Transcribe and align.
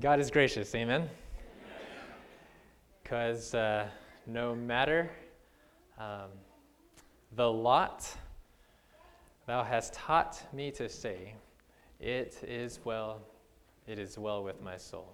God 0.00 0.18
is 0.18 0.30
gracious, 0.30 0.74
amen? 0.74 1.10
Because 3.02 3.54
uh, 3.54 3.86
no 4.26 4.54
matter 4.54 5.10
um, 5.98 6.30
the 7.36 7.52
lot 7.52 8.10
thou 9.46 9.62
hast 9.62 9.92
taught 9.92 10.42
me 10.54 10.70
to 10.70 10.88
say, 10.88 11.34
it 11.98 12.42
is 12.48 12.80
well, 12.82 13.20
it 13.86 13.98
is 13.98 14.16
well 14.16 14.42
with 14.42 14.62
my 14.62 14.78
soul. 14.78 15.12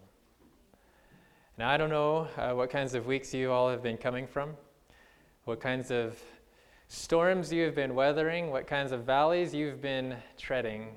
Now, 1.59 1.69
I 1.69 1.77
don't 1.77 1.91
know 1.91 2.29
uh, 2.37 2.53
what 2.53 2.71
kinds 2.71 2.95
of 2.95 3.07
weeks 3.07 3.35
you 3.35 3.51
all 3.51 3.69
have 3.69 3.83
been 3.83 3.97
coming 3.97 4.25
from, 4.25 4.51
what 5.47 5.59
kinds 5.59 5.91
of 5.91 6.17
storms 6.87 7.53
you 7.53 7.65
have 7.65 7.75
been 7.75 7.97
weathering, 7.97 8.53
what 8.53 8.69
kinds 8.69 8.93
of 8.93 9.03
valleys 9.03 9.53
you've 9.53 9.83
been 9.83 10.15
treading, 10.39 10.91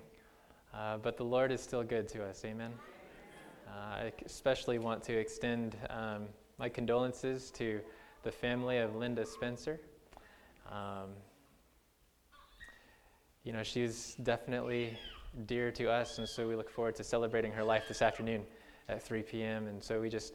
uh, 0.75 0.97
but 0.97 1.18
the 1.18 1.25
Lord 1.25 1.51
is 1.51 1.60
still 1.60 1.82
good 1.82 2.07
to 2.10 2.24
us. 2.24 2.46
Amen. 2.46 2.71
Uh, 3.69 3.79
I 3.79 4.14
especially 4.25 4.79
want 4.79 5.04
to 5.04 5.18
extend 5.18 5.77
um, 5.89 6.25
my 6.57 6.69
condolences 6.69 7.51
to 7.51 7.79
the 8.23 8.32
family 8.32 8.79
of 8.79 8.96
Linda 8.96 9.25
Spencer. 9.25 9.79
Um, 10.71 11.10
you 13.43 13.54
know, 13.54 13.63
she's 13.63 14.15
definitely 14.24 14.97
dear 15.46 15.71
to 15.71 15.89
us, 15.89 16.18
and 16.18 16.27
so 16.27 16.47
we 16.47 16.55
look 16.55 16.69
forward 16.69 16.96
to 16.96 17.04
celebrating 17.04 17.51
her 17.51 17.63
life 17.63 17.83
this 17.87 18.01
afternoon 18.01 18.43
at 18.87 19.04
3 19.04 19.21
p.m. 19.21 19.68
And 19.68 19.82
so 19.82 20.01
we 20.01 20.10
just, 20.10 20.33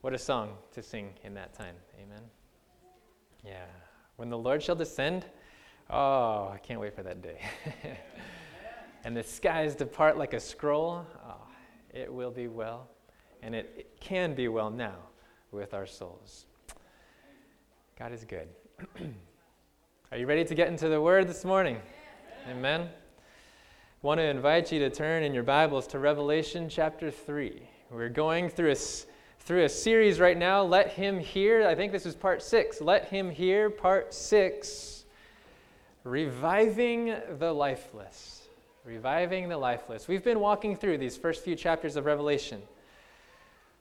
what 0.00 0.12
a 0.12 0.18
song 0.18 0.54
to 0.72 0.82
sing 0.82 1.14
in 1.22 1.34
that 1.34 1.54
time. 1.54 1.76
Amen. 2.02 2.22
Yeah. 3.44 3.66
When 4.16 4.28
the 4.28 4.38
Lord 4.38 4.62
shall 4.62 4.74
descend, 4.74 5.24
oh, 5.90 6.50
I 6.52 6.58
can't 6.62 6.80
wait 6.80 6.94
for 6.94 7.02
that 7.02 7.22
day. 7.22 7.40
and 9.04 9.16
the 9.16 9.22
skies 9.22 9.74
depart 9.74 10.18
like 10.18 10.34
a 10.34 10.40
scroll, 10.40 11.06
oh, 11.24 11.41
it 11.92 12.12
will 12.12 12.30
be 12.30 12.48
well, 12.48 12.88
and 13.42 13.54
it, 13.54 13.88
can 14.00 14.34
be 14.34 14.48
well 14.48 14.70
now 14.70 14.96
with 15.50 15.74
our 15.74 15.86
souls. 15.86 16.46
God 17.98 18.12
is 18.12 18.24
good. 18.24 18.48
Are 20.12 20.18
you 20.18 20.26
ready 20.26 20.44
to 20.44 20.54
get 20.54 20.68
into 20.68 20.88
the 20.88 21.00
Word 21.00 21.28
this 21.28 21.44
morning? 21.44 21.78
Amen. 22.50 22.80
I 22.82 24.06
want 24.06 24.18
to 24.18 24.24
invite 24.24 24.72
you 24.72 24.80
to 24.80 24.90
turn 24.90 25.22
in 25.22 25.32
your 25.32 25.44
Bibles 25.44 25.86
to 25.88 25.98
Revelation 25.98 26.68
chapter 26.68 27.10
3. 27.10 27.62
We're 27.90 28.08
going 28.08 28.48
through 28.48 28.72
a, 28.72 28.76
through 29.38 29.64
a 29.64 29.68
series 29.68 30.18
right 30.18 30.36
now, 30.36 30.62
Let 30.62 30.88
Him 30.88 31.20
Hear. 31.20 31.68
I 31.68 31.74
think 31.74 31.92
this 31.92 32.06
is 32.06 32.16
part 32.16 32.42
6. 32.42 32.80
Let 32.80 33.08
Him 33.08 33.30
Hear, 33.30 33.70
part 33.70 34.12
6. 34.12 35.04
Reviving 36.04 37.14
the 37.38 37.52
Lifeless. 37.52 38.41
Reviving 38.84 39.48
the 39.48 39.56
Lifeless. 39.56 40.08
We've 40.08 40.24
been 40.24 40.40
walking 40.40 40.76
through 40.76 40.98
these 40.98 41.16
first 41.16 41.44
few 41.44 41.54
chapters 41.54 41.96
of 41.96 42.04
Revelation. 42.04 42.62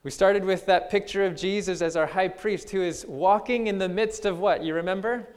We 0.03 0.11
started 0.11 0.45
with 0.45 0.65
that 0.67 0.89
picture 0.89 1.25
of 1.25 1.35
Jesus 1.35 1.81
as 1.81 1.95
our 1.95 2.05
high 2.05 2.27
priest 2.27 2.69
who 2.69 2.81
is 2.81 3.05
walking 3.07 3.67
in 3.67 3.77
the 3.77 3.89
midst 3.89 4.25
of 4.25 4.39
what? 4.39 4.63
You 4.63 4.75
remember? 4.75 5.27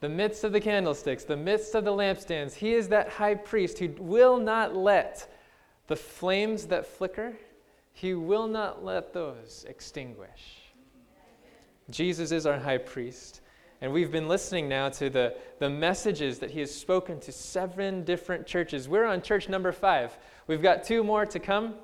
the 0.00 0.08
midst 0.08 0.44
of 0.44 0.52
the 0.52 0.60
candlesticks, 0.60 1.24
the 1.24 1.36
midst 1.36 1.74
of 1.74 1.84
the 1.84 1.92
lampstands. 1.92 2.54
He 2.54 2.72
is 2.72 2.88
that 2.88 3.10
high 3.10 3.34
priest 3.34 3.78
who 3.78 3.88
will 3.98 4.38
not 4.38 4.74
let 4.74 5.30
the 5.86 5.96
flames 5.96 6.66
that 6.66 6.86
flicker, 6.86 7.34
he 7.92 8.14
will 8.14 8.46
not 8.46 8.84
let 8.84 9.12
those 9.12 9.66
extinguish. 9.68 10.72
Jesus 11.90 12.32
is 12.32 12.46
our 12.46 12.58
high 12.58 12.78
priest. 12.78 13.39
And 13.82 13.94
we've 13.94 14.12
been 14.12 14.28
listening 14.28 14.68
now 14.68 14.90
to 14.90 15.08
the, 15.08 15.34
the 15.58 15.70
messages 15.70 16.38
that 16.40 16.50
he 16.50 16.60
has 16.60 16.74
spoken 16.74 17.18
to 17.20 17.32
seven 17.32 18.04
different 18.04 18.46
churches. 18.46 18.90
We're 18.90 19.06
on 19.06 19.22
church 19.22 19.48
number 19.48 19.72
five. 19.72 20.18
We've 20.46 20.60
got 20.60 20.84
two 20.84 21.02
more 21.02 21.24
to 21.24 21.38
come. 21.38 21.74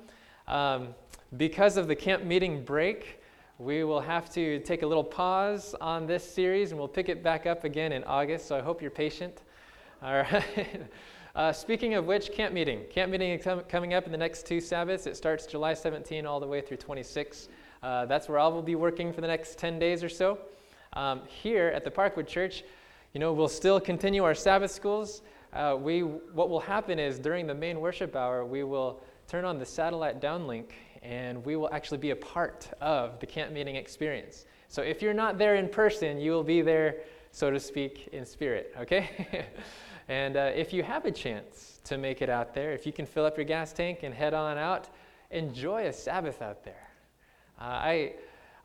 Um, 0.47 0.89
because 1.37 1.75
of 1.75 1.87
the 1.87 1.95
camp 1.95 2.23
meeting 2.23 2.63
break, 2.63 3.19
we 3.57 3.83
will 3.83 3.99
have 3.99 4.29
to 4.33 4.59
take 4.59 4.83
a 4.83 4.87
little 4.87 5.03
pause 5.03 5.73
on 5.81 6.05
this 6.05 6.23
series 6.23 6.69
and 6.69 6.77
we'll 6.77 6.87
pick 6.87 7.09
it 7.09 7.23
back 7.23 7.47
up 7.47 7.63
again 7.63 7.91
in 7.91 8.03
August, 8.03 8.47
so 8.47 8.55
I 8.55 8.61
hope 8.61 8.79
you're 8.79 8.91
patient. 8.91 9.41
All 10.01 10.13
right. 10.13 10.43
Uh, 11.35 11.53
speaking 11.53 11.93
of 11.93 12.07
which, 12.07 12.31
camp 12.31 12.51
meeting. 12.51 12.81
Camp 12.89 13.11
meeting 13.11 13.29
is 13.29 13.43
com- 13.43 13.61
coming 13.69 13.93
up 13.93 14.07
in 14.07 14.11
the 14.11 14.17
next 14.17 14.47
two 14.47 14.59
Sabbaths. 14.59 15.05
It 15.05 15.15
starts 15.15 15.45
July 15.45 15.75
17 15.75 16.25
all 16.25 16.39
the 16.39 16.47
way 16.47 16.61
through 16.61 16.77
26. 16.77 17.49
Uh, 17.83 18.07
that's 18.07 18.27
where 18.27 18.39
I 18.39 18.47
will 18.47 18.63
be 18.63 18.73
working 18.73 19.13
for 19.13 19.21
the 19.21 19.27
next 19.27 19.59
10 19.59 19.77
days 19.77 20.03
or 20.03 20.09
so. 20.09 20.39
Um, 20.97 21.21
here 21.27 21.67
at 21.67 21.83
the 21.83 21.91
Parkwood 21.91 22.25
Church, 22.25 22.63
you 23.13 23.19
know, 23.19 23.31
we'll 23.31 23.47
still 23.47 23.79
continue 23.79 24.23
our 24.23 24.33
Sabbath 24.33 24.71
schools. 24.71 25.21
Uh, 25.53 25.77
we, 25.79 26.01
what 26.01 26.49
will 26.49 26.59
happen 26.59 26.97
is 26.97 27.19
during 27.19 27.45
the 27.45 27.53
main 27.53 27.79
worship 27.79 28.15
hour, 28.15 28.43
we 28.43 28.63
will 28.63 28.99
turn 29.27 29.45
on 29.45 29.59
the 29.59 29.65
satellite 29.65 30.19
downlink 30.19 30.71
and 31.03 31.45
we 31.45 31.55
will 31.55 31.69
actually 31.71 31.99
be 31.99 32.09
a 32.09 32.15
part 32.15 32.67
of 32.81 33.19
the 33.19 33.27
camp 33.27 33.51
meeting 33.51 33.75
experience. 33.75 34.45
So 34.69 34.81
if 34.81 35.03
you're 35.03 35.13
not 35.13 35.37
there 35.37 35.53
in 35.57 35.69
person, 35.69 36.19
you 36.19 36.31
will 36.31 36.43
be 36.43 36.63
there, 36.63 36.95
so 37.31 37.51
to 37.51 37.59
speak, 37.59 38.09
in 38.11 38.25
spirit, 38.25 38.73
okay? 38.79 39.45
and 40.07 40.35
uh, 40.35 40.51
if 40.55 40.73
you 40.73 40.81
have 40.81 41.05
a 41.05 41.11
chance 41.11 41.79
to 41.83 41.99
make 41.99 42.23
it 42.23 42.29
out 42.29 42.55
there, 42.55 42.71
if 42.73 42.87
you 42.87 42.91
can 42.91 43.05
fill 43.05 43.23
up 43.23 43.37
your 43.37 43.45
gas 43.45 43.71
tank 43.71 43.99
and 44.01 44.15
head 44.15 44.33
on 44.33 44.57
out, 44.57 44.89
enjoy 45.29 45.85
a 45.85 45.93
Sabbath 45.93 46.41
out 46.41 46.63
there. 46.63 46.89
Uh, 47.61 47.63
I, 47.65 48.13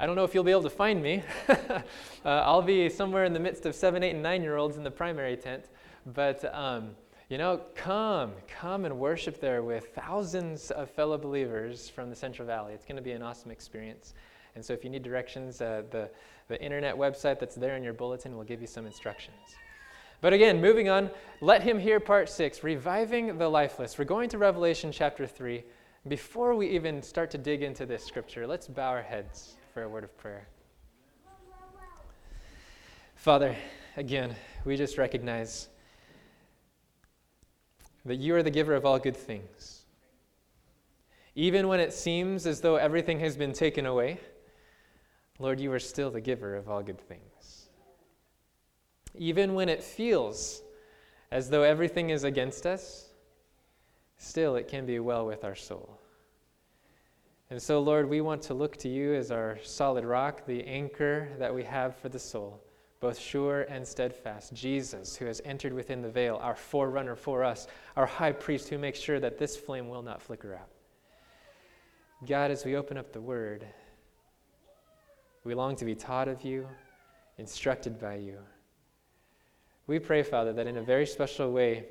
I 0.02 0.06
don't 0.06 0.16
know 0.16 0.24
if 0.24 0.34
you'll 0.34 0.42
be 0.42 0.50
able 0.50 0.64
to 0.64 0.70
find 0.70 1.00
me. 1.00 1.22
uh, 1.48 1.80
I'll 2.24 2.60
be 2.60 2.88
somewhere 2.88 3.24
in 3.24 3.32
the 3.32 3.38
midst 3.38 3.66
of 3.66 3.74
seven, 3.76 4.02
eight, 4.02 4.14
and 4.14 4.22
nine 4.22 4.42
year 4.42 4.56
olds 4.56 4.76
in 4.76 4.82
the 4.82 4.90
primary 4.90 5.36
tent, 5.36 5.66
but 6.06 6.44
um, 6.52 6.96
you 7.28 7.38
know, 7.38 7.60
come, 7.76 8.32
come 8.48 8.84
and 8.84 8.98
worship 8.98 9.40
there 9.40 9.62
with 9.62 9.94
thousands 9.94 10.72
of 10.72 10.90
fellow 10.90 11.16
believers 11.16 11.88
from 11.88 12.10
the 12.10 12.16
Central 12.16 12.48
Valley. 12.48 12.72
It's 12.72 12.84
going 12.84 12.96
to 12.96 13.02
be 13.02 13.12
an 13.12 13.22
awesome 13.22 13.52
experience. 13.52 14.14
And 14.56 14.64
so 14.64 14.72
if 14.72 14.82
you 14.82 14.90
need 14.90 15.04
directions, 15.04 15.60
uh, 15.60 15.84
the, 15.92 16.10
the 16.48 16.60
internet 16.60 16.96
website 16.96 17.38
that's 17.38 17.54
there 17.54 17.76
in 17.76 17.84
your 17.84 17.92
bulletin 17.92 18.36
will 18.36 18.42
give 18.42 18.60
you 18.60 18.66
some 18.66 18.86
instructions. 18.86 19.54
But 20.20 20.32
again, 20.32 20.60
moving 20.60 20.88
on, 20.88 21.12
let 21.40 21.62
him 21.62 21.78
hear 21.78 22.00
part 22.00 22.28
six, 22.28 22.64
reviving 22.64 23.38
the 23.38 23.48
lifeless. 23.48 23.96
We're 23.96 24.04
going 24.06 24.30
to 24.30 24.38
Revelation 24.38 24.90
chapter 24.90 25.28
three. 25.28 25.62
Before 26.08 26.56
we 26.56 26.70
even 26.70 27.02
start 27.02 27.30
to 27.30 27.38
dig 27.38 27.62
into 27.62 27.86
this 27.86 28.04
scripture, 28.04 28.48
let's 28.48 28.66
bow 28.66 28.88
our 28.88 29.02
heads 29.02 29.58
for 29.72 29.82
a 29.82 29.88
word 29.88 30.04
of 30.04 30.16
prayer. 30.18 30.46
Father, 33.14 33.56
again, 33.96 34.34
we 34.64 34.76
just 34.76 34.98
recognize 34.98 35.68
that 38.04 38.16
you 38.16 38.34
are 38.34 38.42
the 38.42 38.50
giver 38.50 38.74
of 38.74 38.84
all 38.84 38.98
good 38.98 39.16
things. 39.16 39.84
Even 41.34 41.68
when 41.68 41.80
it 41.80 41.92
seems 41.92 42.46
as 42.46 42.60
though 42.60 42.76
everything 42.76 43.20
has 43.20 43.36
been 43.36 43.52
taken 43.52 43.86
away, 43.86 44.20
Lord, 45.38 45.58
you 45.58 45.72
are 45.72 45.78
still 45.78 46.10
the 46.10 46.20
giver 46.20 46.54
of 46.54 46.68
all 46.68 46.82
good 46.82 47.00
things. 47.00 47.68
Even 49.14 49.54
when 49.54 49.68
it 49.68 49.82
feels 49.82 50.62
as 51.30 51.48
though 51.48 51.62
everything 51.62 52.10
is 52.10 52.24
against 52.24 52.66
us, 52.66 53.08
still 54.18 54.56
it 54.56 54.68
can 54.68 54.84
be 54.84 54.98
well 54.98 55.24
with 55.26 55.44
our 55.44 55.54
soul. 55.54 55.98
And 57.52 57.60
so, 57.60 57.80
Lord, 57.80 58.08
we 58.08 58.22
want 58.22 58.40
to 58.44 58.54
look 58.54 58.78
to 58.78 58.88
you 58.88 59.12
as 59.12 59.30
our 59.30 59.58
solid 59.62 60.06
rock, 60.06 60.46
the 60.46 60.64
anchor 60.64 61.28
that 61.38 61.54
we 61.54 61.62
have 61.64 61.94
for 61.94 62.08
the 62.08 62.18
soul 62.18 62.64
both 62.98 63.18
sure 63.18 63.62
and 63.62 63.86
steadfast. 63.86 64.54
Jesus, 64.54 65.14
who 65.16 65.26
has 65.26 65.42
entered 65.44 65.74
within 65.74 66.00
the 66.00 66.08
veil, 66.08 66.38
our 66.40 66.54
forerunner 66.54 67.14
for 67.14 67.44
us, 67.44 67.66
our 67.94 68.06
high 68.06 68.32
priest 68.32 68.70
who 68.70 68.78
makes 68.78 68.98
sure 68.98 69.20
that 69.20 69.36
this 69.36 69.54
flame 69.54 69.90
will 69.90 70.00
not 70.00 70.22
flicker 70.22 70.54
out. 70.54 70.70
God, 72.26 72.50
as 72.50 72.64
we 72.64 72.74
open 72.74 72.96
up 72.96 73.12
the 73.12 73.20
word, 73.20 73.66
we 75.44 75.54
long 75.54 75.76
to 75.76 75.84
be 75.84 75.94
taught 75.94 76.28
of 76.28 76.42
you, 76.44 76.66
instructed 77.36 78.00
by 78.00 78.14
you. 78.14 78.38
We 79.86 79.98
pray, 79.98 80.22
Father, 80.22 80.54
that 80.54 80.66
in 80.66 80.78
a 80.78 80.82
very 80.82 81.04
special 81.04 81.52
way, 81.52 81.84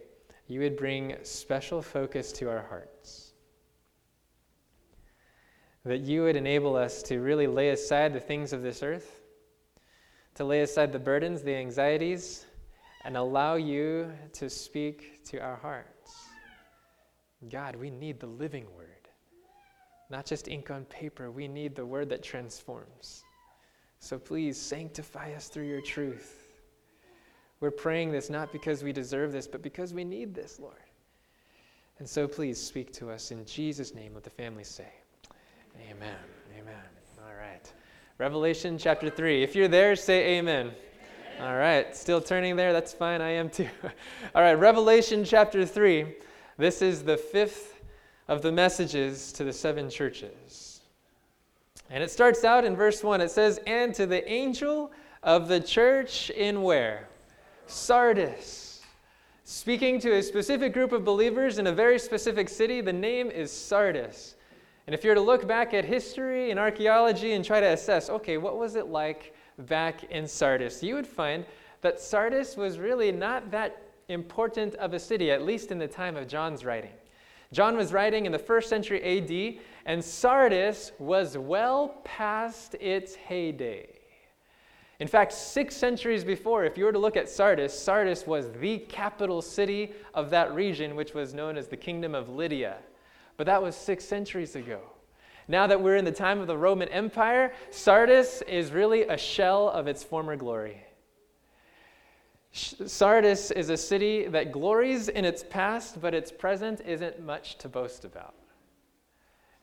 you 0.48 0.62
would 0.62 0.76
bring 0.76 1.18
special 1.22 1.84
focus 1.84 2.32
to 2.32 2.50
our 2.50 2.66
hearts. 2.68 3.31
That 5.84 6.02
you 6.02 6.24
would 6.24 6.36
enable 6.36 6.76
us 6.76 7.02
to 7.04 7.20
really 7.20 7.48
lay 7.48 7.70
aside 7.70 8.14
the 8.14 8.20
things 8.20 8.54
of 8.54 8.62
this 8.62 8.84
earth 8.84 9.22
to 10.36 10.46
lay 10.46 10.62
aside 10.62 10.92
the 10.92 11.00
burdens, 11.00 11.42
the 11.42 11.56
anxieties, 11.56 12.46
and 13.04 13.18
allow 13.18 13.56
you 13.56 14.12
to 14.34 14.50
speak 14.50 15.24
to 15.26 15.40
our 15.40 15.56
hearts. 15.56 16.30
God, 17.50 17.76
we 17.76 17.90
need 17.90 18.20
the 18.20 18.28
living 18.28 18.66
word, 18.78 19.10
not 20.10 20.26
just 20.26 20.48
ink 20.48 20.72
on 20.72 20.86
paper. 20.86 21.32
We 21.32 21.48
need 21.48 21.76
the 21.76 21.86
word 21.86 22.10
that 22.10 22.24
transforms. 22.24 23.24
So 24.00 24.18
please 24.18 24.58
sanctify 24.58 25.34
us 25.34 25.48
through 25.48 25.68
your 25.68 25.82
truth. 25.82 26.38
We're 27.60 27.72
praying 27.72 28.12
this 28.12 28.30
not 28.30 28.52
because 28.52 28.84
we 28.84 28.94
deserve 28.94 29.32
this, 29.32 29.48
but 29.48 29.62
because 29.62 29.94
we 29.94 30.04
need 30.04 30.34
this, 30.34 30.60
Lord. 30.60 30.76
And 32.00 32.10
so 32.10 32.28
please 32.28 32.60
speak 32.60 32.92
to 32.94 33.12
us 33.12 33.32
in 33.32 33.46
Jesus' 33.46 33.94
name. 33.94 34.14
Let 34.16 34.24
the 34.24 34.32
family 34.32 34.64
say, 34.64 34.92
Amen. 35.80 36.16
Amen. 36.58 36.76
All 37.20 37.36
right. 37.36 37.72
Revelation 38.18 38.78
chapter 38.78 39.10
3. 39.10 39.44
If 39.44 39.56
you're 39.56 39.68
there, 39.68 39.96
say 39.96 40.38
amen. 40.38 40.72
All 41.40 41.56
right, 41.56 41.96
still 41.96 42.22
turning 42.22 42.56
there? 42.56 42.72
That's 42.72 42.94
fine, 42.94 43.20
I 43.20 43.32
am 43.32 43.50
too. 43.50 43.68
All 44.36 44.44
right, 44.44 44.54
Revelation 44.54 45.24
chapter 45.24 45.66
3. 45.66 46.14
This 46.58 46.84
is 46.84 47.04
the 47.04 47.18
fifth 47.18 47.82
of 48.28 48.44
the 48.44 48.52
messages 48.52 49.32
to 49.34 49.44
the 49.44 49.52
seven 49.52 49.90
churches. 49.90 50.82
And 51.90 52.04
it 52.04 52.12
starts 52.12 52.44
out 52.44 52.64
in 52.64 52.76
verse 52.76 53.04
1. 53.04 53.22
It 53.22 53.32
says, 53.32 53.60
And 53.66 53.94
to 53.96 54.06
the 54.06 54.30
angel 54.32 54.92
of 55.24 55.48
the 55.48 55.60
church 55.60 56.30
in 56.30 56.62
where? 56.62 57.10
Sardis. 57.66 58.84
Speaking 59.44 60.00
to 60.00 60.14
a 60.14 60.24
specific 60.24 60.74
group 60.74 60.92
of 60.92 61.04
believers 61.04 61.58
in 61.58 61.68
a 61.68 61.74
very 61.74 61.98
specific 61.98 62.48
city, 62.50 62.82
the 62.82 62.94
name 62.94 63.32
is 63.32 63.52
Sardis. 63.52 64.36
And 64.92 65.00
if 65.00 65.06
you 65.06 65.12
were 65.12 65.16
to 65.16 65.22
look 65.22 65.48
back 65.48 65.74
at 65.74 65.86
history 65.86 66.52
and 66.52 66.60
archaeology 66.60 67.32
and 67.32 67.46
try 67.46 67.62
to 67.62 67.68
assess, 67.68 68.10
okay, 68.10 68.36
what 68.36 68.58
was 68.58 68.76
it 68.76 68.88
like 68.88 69.34
back 69.58 70.04
in 70.12 70.28
Sardis, 70.28 70.84
you 70.84 70.96
would 70.96 71.08
find 71.08 71.46
that 71.80 71.98
Sardis 71.98 72.58
was 72.58 72.78
really 72.78 73.10
not 73.10 73.50
that 73.52 73.84
important 74.10 74.76
of 74.76 74.94
a 74.94 75.00
city, 75.00 75.32
at 75.32 75.44
least 75.44 75.72
in 75.72 75.80
the 75.80 75.88
time 75.88 76.18
of 76.18 76.28
John's 76.28 76.66
writing. 76.66 76.92
John 77.54 77.78
was 77.78 77.94
writing 77.94 78.26
in 78.26 78.34
the 78.34 78.38
first 78.38 78.68
century 78.68 79.02
AD, 79.02 79.64
and 79.86 80.04
Sardis 80.04 80.92
was 81.00 81.38
well 81.38 82.02
past 82.04 82.76
its 82.82 83.16
heyday. 83.16 83.88
In 85.00 85.08
fact, 85.08 85.32
six 85.32 85.74
centuries 85.74 86.26
before, 86.26 86.66
if 86.66 86.78
you 86.78 86.84
were 86.84 86.92
to 86.92 87.00
look 87.00 87.16
at 87.16 87.30
Sardis, 87.30 87.74
Sardis 87.74 88.28
was 88.28 88.52
the 88.60 88.80
capital 88.80 89.42
city 89.42 89.94
of 90.14 90.30
that 90.32 90.54
region, 90.54 90.98
which 90.98 91.14
was 91.14 91.34
known 91.34 91.56
as 91.56 91.70
the 91.70 91.78
Kingdom 91.78 92.14
of 92.14 92.28
Lydia. 92.28 92.80
But 93.42 93.48
that 93.48 93.64
was 93.64 93.76
six 93.76 94.06
centuries 94.06 94.56
ago. 94.56 94.82
Now 95.48 95.66
that 95.66 95.82
we're 95.82 95.96
in 95.96 96.06
the 96.06 96.12
time 96.12 96.42
of 96.42 96.46
the 96.46 96.56
Roman 96.56 96.88
Empire, 96.90 97.54
Sardis 97.72 98.44
is 98.44 98.72
really 98.72 99.02
a 99.08 99.18
shell 99.18 99.68
of 99.70 99.88
its 99.88 100.04
former 100.04 100.36
glory. 100.36 100.80
Sardis 102.52 103.50
is 103.50 103.72
a 103.72 103.78
city 103.78 104.28
that 104.28 104.52
glories 104.52 105.10
in 105.10 105.26
its 105.26 105.44
past, 105.44 106.00
but 106.00 106.14
its 106.14 106.32
present 106.32 106.82
isn't 106.86 107.20
much 107.26 107.58
to 107.58 107.68
boast 107.68 108.06
about. 108.06 108.36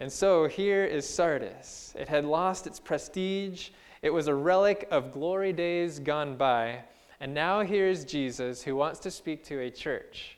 And 0.01 0.11
so 0.11 0.49
here 0.49 0.85
is 0.85 1.09
Sardis. 1.09 1.95
It 1.97 2.09
had 2.09 2.25
lost 2.25 2.67
its 2.67 2.81
prestige, 2.81 3.69
it 4.03 4.11
was 4.11 4.27
a 4.27 4.35
relic 4.35 4.89
of 4.91 5.13
glory 5.13 5.53
days 5.53 6.01
gone 6.01 6.37
by. 6.37 6.81
And 7.21 7.33
now 7.33 7.61
here's 7.61 8.05
Jesus 8.05 8.61
who 8.61 8.75
wants 8.75 8.99
to 8.99 9.13
speak 9.13 9.45
to 9.45 9.61
a 9.61 9.71
church, 9.71 10.37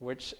which 0.00 0.34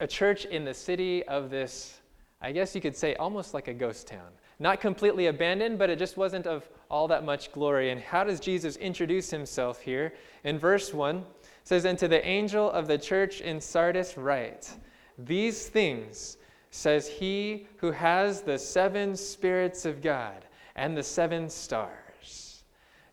a 0.00 0.06
church 0.06 0.44
in 0.44 0.64
the 0.64 0.74
city 0.74 1.24
of 1.24 1.50
this, 1.50 2.00
I 2.40 2.52
guess 2.52 2.74
you 2.74 2.80
could 2.80 2.96
say, 2.96 3.14
almost 3.16 3.54
like 3.54 3.68
a 3.68 3.74
ghost 3.74 4.06
town. 4.06 4.28
Not 4.58 4.80
completely 4.80 5.26
abandoned, 5.26 5.78
but 5.78 5.90
it 5.90 5.98
just 5.98 6.16
wasn't 6.16 6.46
of 6.46 6.68
all 6.90 7.08
that 7.08 7.24
much 7.24 7.52
glory. 7.52 7.90
And 7.90 8.00
how 8.00 8.24
does 8.24 8.40
Jesus 8.40 8.76
introduce 8.76 9.30
himself 9.30 9.80
here? 9.80 10.14
In 10.44 10.58
verse 10.58 10.92
1, 10.92 11.24
says, 11.64 11.84
And 11.84 11.98
to 11.98 12.08
the 12.08 12.24
angel 12.24 12.70
of 12.70 12.86
the 12.86 12.98
church 12.98 13.40
in 13.40 13.60
Sardis 13.60 14.16
write, 14.16 14.72
These 15.18 15.68
things 15.68 16.36
says 16.70 17.08
he 17.08 17.66
who 17.76 17.90
has 17.92 18.42
the 18.42 18.58
seven 18.58 19.16
spirits 19.16 19.84
of 19.84 20.02
God 20.02 20.44
and 20.76 20.96
the 20.96 21.02
seven 21.02 21.48
stars. 21.48 22.64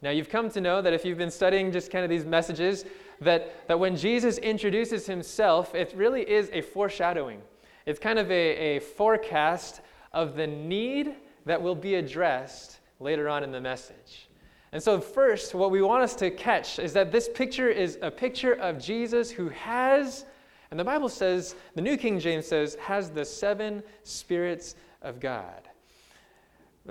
Now, 0.01 0.09
you've 0.09 0.29
come 0.29 0.49
to 0.49 0.61
know 0.61 0.81
that 0.81 0.93
if 0.93 1.05
you've 1.05 1.19
been 1.19 1.29
studying 1.29 1.71
just 1.71 1.91
kind 1.91 2.03
of 2.03 2.09
these 2.09 2.25
messages, 2.25 2.85
that, 3.21 3.67
that 3.67 3.79
when 3.79 3.95
Jesus 3.95 4.37
introduces 4.39 5.05
himself, 5.05 5.73
it 5.73 5.93
really 5.95 6.29
is 6.29 6.49
a 6.51 6.61
foreshadowing. 6.61 7.41
It's 7.85 7.99
kind 7.99 8.19
of 8.19 8.29
a, 8.29 8.75
a 8.75 8.79
forecast 8.79 9.81
of 10.11 10.35
the 10.35 10.47
need 10.47 11.15
that 11.45 11.61
will 11.61 11.75
be 11.75 11.95
addressed 11.95 12.79
later 12.99 13.29
on 13.29 13.43
in 13.43 13.51
the 13.51 13.61
message. 13.61 14.27
And 14.73 14.81
so, 14.81 14.99
first, 15.01 15.53
what 15.53 15.71
we 15.71 15.81
want 15.81 16.03
us 16.03 16.15
to 16.15 16.31
catch 16.31 16.79
is 16.79 16.93
that 16.93 17.11
this 17.11 17.29
picture 17.29 17.69
is 17.69 17.97
a 18.01 18.09
picture 18.09 18.53
of 18.53 18.79
Jesus 18.79 19.29
who 19.29 19.49
has, 19.49 20.25
and 20.69 20.79
the 20.79 20.83
Bible 20.83 21.09
says, 21.09 21.55
the 21.75 21.81
New 21.81 21.97
King 21.97 22.19
James 22.19 22.47
says, 22.47 22.75
has 22.75 23.09
the 23.09 23.25
seven 23.25 23.83
spirits 24.03 24.75
of 25.01 25.19
God. 25.19 25.67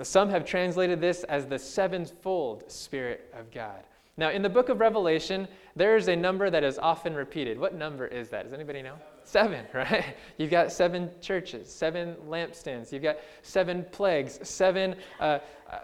Some 0.03 0.29
have 0.29 0.45
translated 0.45 1.01
this 1.01 1.23
as 1.23 1.47
the 1.47 1.59
sevenfold 1.59 2.71
Spirit 2.71 3.33
of 3.37 3.51
God. 3.51 3.83
Now, 4.21 4.29
in 4.29 4.43
the 4.43 4.49
book 4.49 4.69
of 4.69 4.79
Revelation, 4.79 5.47
there 5.75 5.97
is 5.97 6.07
a 6.07 6.15
number 6.15 6.51
that 6.51 6.63
is 6.63 6.77
often 6.77 7.15
repeated. 7.15 7.59
What 7.59 7.73
number 7.73 8.05
is 8.05 8.29
that? 8.29 8.43
Does 8.43 8.53
anybody 8.53 8.83
know? 8.83 8.93
Seven, 9.23 9.65
right? 9.73 10.15
You've 10.37 10.51
got 10.51 10.71
seven 10.71 11.09
churches, 11.21 11.73
seven 11.73 12.15
lampstands, 12.29 12.91
you've 12.91 13.01
got 13.01 13.17
seven 13.41 13.83
plagues, 13.91 14.39
seven 14.47 14.95
uh, 15.19 15.39
uh, 15.71 15.79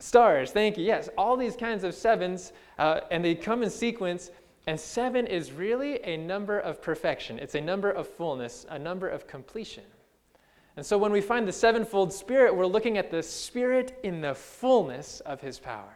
stars. 0.00 0.50
Thank 0.50 0.76
you. 0.76 0.84
Yes, 0.84 1.08
all 1.16 1.36
these 1.36 1.54
kinds 1.54 1.84
of 1.84 1.94
sevens, 1.94 2.52
uh, 2.80 3.02
and 3.12 3.24
they 3.24 3.36
come 3.36 3.62
in 3.62 3.70
sequence. 3.70 4.32
And 4.66 4.80
seven 4.80 5.28
is 5.28 5.52
really 5.52 6.02
a 6.02 6.16
number 6.16 6.58
of 6.58 6.82
perfection, 6.82 7.38
it's 7.38 7.54
a 7.54 7.60
number 7.60 7.92
of 7.92 8.08
fullness, 8.08 8.66
a 8.70 8.78
number 8.80 9.06
of 9.06 9.28
completion. 9.28 9.84
And 10.74 10.84
so 10.84 10.98
when 10.98 11.12
we 11.12 11.20
find 11.20 11.46
the 11.46 11.52
sevenfold 11.52 12.12
Spirit, 12.12 12.56
we're 12.56 12.66
looking 12.66 12.98
at 12.98 13.12
the 13.12 13.22
Spirit 13.22 14.00
in 14.02 14.20
the 14.20 14.34
fullness 14.34 15.20
of 15.20 15.40
His 15.40 15.60
power. 15.60 15.95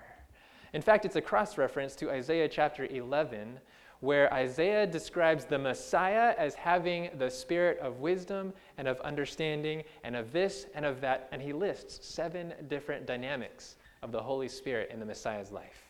In 0.72 0.82
fact, 0.82 1.04
it's 1.04 1.16
a 1.16 1.20
cross 1.20 1.58
reference 1.58 1.96
to 1.96 2.10
Isaiah 2.10 2.48
chapter 2.48 2.86
11, 2.86 3.58
where 4.00 4.32
Isaiah 4.32 4.86
describes 4.86 5.44
the 5.44 5.58
Messiah 5.58 6.34
as 6.38 6.54
having 6.54 7.10
the 7.18 7.30
spirit 7.30 7.78
of 7.80 8.00
wisdom 8.00 8.52
and 8.78 8.88
of 8.88 9.00
understanding 9.00 9.84
and 10.04 10.16
of 10.16 10.32
this 10.32 10.66
and 10.74 10.84
of 10.84 11.00
that. 11.02 11.28
And 11.32 11.42
he 11.42 11.52
lists 11.52 12.06
seven 12.08 12.54
different 12.68 13.06
dynamics 13.06 13.76
of 14.02 14.12
the 14.12 14.22
Holy 14.22 14.48
Spirit 14.48 14.90
in 14.90 15.00
the 15.00 15.06
Messiah's 15.06 15.50
life. 15.50 15.84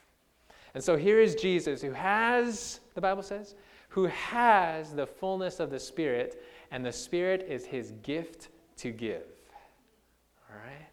And 0.75 0.83
so 0.83 0.97
here 0.97 1.21
is 1.21 1.35
Jesus 1.35 1.83
who 1.83 1.93
has, 1.93 2.81
the 2.95 3.01
Bible 3.01 3.23
says, 3.23 3.55
who 3.89 4.07
has 4.07 4.93
the 4.93 5.07
fullness 5.07 5.61
of 5.61 5.71
the 5.71 5.81
Spirit, 5.81 6.43
and 6.71 6.85
the 6.85 6.93
Spirit 6.93 7.45
is 7.49 7.65
his 7.65 7.93
gift 8.03 8.49
to 8.77 8.91
give. 8.93 9.25
All 10.49 10.57
right? 10.57 10.90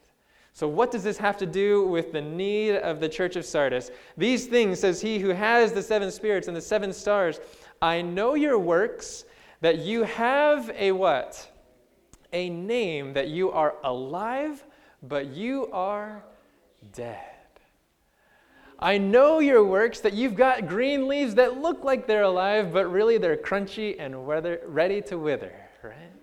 So, 0.57 0.67
what 0.67 0.89
does 0.89 1.03
this 1.03 1.19
have 1.19 1.37
to 1.37 1.45
do 1.45 1.85
with 1.85 2.11
the 2.11 2.21
need 2.21 2.77
of 2.77 2.99
the 2.99 3.07
church 3.07 3.35
of 3.35 3.45
Sardis? 3.45 3.91
These 4.17 4.47
things, 4.47 4.79
says 4.79 4.99
he 4.99 5.19
who 5.19 5.29
has 5.29 5.71
the 5.71 5.83
seven 5.83 6.09
spirits 6.09 6.47
and 6.47 6.57
the 6.57 6.61
seven 6.61 6.91
stars, 6.91 7.39
I 7.79 8.01
know 8.01 8.33
your 8.33 8.57
works, 8.57 9.25
that 9.61 9.77
you 9.77 10.01
have 10.01 10.71
a 10.75 10.93
what? 10.93 11.47
A 12.33 12.49
name, 12.49 13.13
that 13.13 13.27
you 13.27 13.51
are 13.51 13.75
alive, 13.83 14.65
but 15.03 15.27
you 15.27 15.69
are 15.71 16.23
dead. 16.91 17.21
I 18.79 18.97
know 18.97 19.37
your 19.37 19.63
works, 19.63 19.99
that 19.99 20.13
you've 20.13 20.35
got 20.35 20.67
green 20.67 21.07
leaves 21.07 21.35
that 21.35 21.61
look 21.61 21.83
like 21.83 22.07
they're 22.07 22.23
alive, 22.23 22.73
but 22.73 22.87
really 22.87 23.19
they're 23.19 23.37
crunchy 23.37 23.95
and 23.99 24.25
weather, 24.25 24.61
ready 24.65 25.03
to 25.03 25.19
wither, 25.19 25.53
right? 25.83 26.16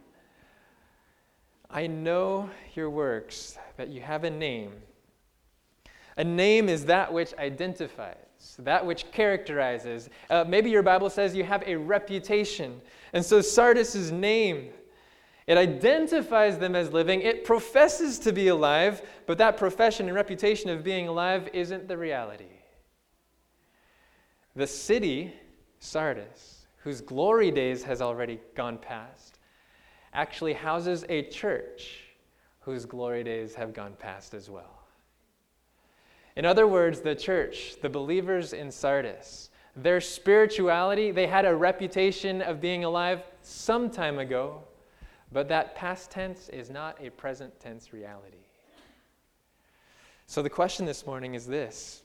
I 1.75 1.89
know 1.89 2.49
your 2.77 2.89
works, 2.89 3.59
that 3.77 3.89
you 3.89 4.01
have 4.01 4.23
a 4.23 4.31
name. 4.31 4.73
A 6.17 6.23
name 6.23 6.69
is 6.69 6.85
that 6.85 7.13
which 7.13 7.35
identifies, 7.35 8.15
that 8.61 8.87
which 8.87 9.11
characterizes. 9.11 10.09
Uh, 10.31 10.45
maybe 10.47 10.71
your 10.71 10.85
Bible 10.85 11.11
says 11.11 11.35
you 11.35 11.43
have 11.43 11.65
a 11.67 11.75
reputation. 11.75 12.81
And 13.13 13.25
so 13.25 13.41
Sardis' 13.41 14.13
name, 14.13 14.71
it 15.49 15.59
identifies 15.59 16.59
them 16.59 16.77
as 16.77 16.93
living. 16.93 17.23
It 17.23 17.45
professes 17.45 18.21
to 18.21 18.33
be 18.33 18.47
alive, 18.49 19.03
but 19.27 19.37
that 19.39 19.57
profession 19.57 20.07
and 20.07 20.15
reputation 20.15 20.71
of 20.71 20.85
being 20.85 21.09
alive 21.09 21.49
isn't 21.53 21.89
the 21.89 21.99
reality. 21.99 22.45
The 24.55 24.69
city, 24.69 25.35
Sardis, 25.81 26.67
whose 26.85 27.01
glory 27.01 27.51
days 27.51 27.83
has 27.83 28.01
already 28.01 28.39
gone 28.55 28.79
past, 28.79 29.33
actually 30.15 30.53
houses 30.53 31.05
a 31.09 31.23
church 31.23 32.01
whose 32.61 32.87
glory 32.87 33.25
days 33.25 33.55
have 33.55 33.75
gone 33.75 33.94
past 33.99 34.33
as 34.33 34.49
well. 34.49 34.81
In 36.37 36.44
other 36.44 36.67
words, 36.67 37.01
the 37.01 37.15
church, 37.15 37.77
the 37.83 37.89
believers 37.89 38.53
in 38.53 38.71
Sardis, 38.71 39.51
their 39.77 40.01
spirituality, 40.01 41.11
they 41.11 41.27
had 41.27 41.44
a 41.44 41.55
reputation 41.55 42.41
of 42.43 42.61
being 42.61 42.85
alive 42.85 43.23
some 43.43 43.91
time 43.91 44.19
ago, 44.19 44.63
but 45.33 45.49
that 45.49 45.75
past 45.75 46.11
tense 46.11 46.49
is 46.49 46.71
not 46.71 46.97
a 47.05 47.11
present 47.11 47.59
tense 47.61 47.93
reality. 47.93 48.39
So 50.27 50.43
the 50.43 50.51
question 50.51 50.87
this 50.87 51.06
morning 51.06 51.35
is 51.35 51.47
this 51.47 52.03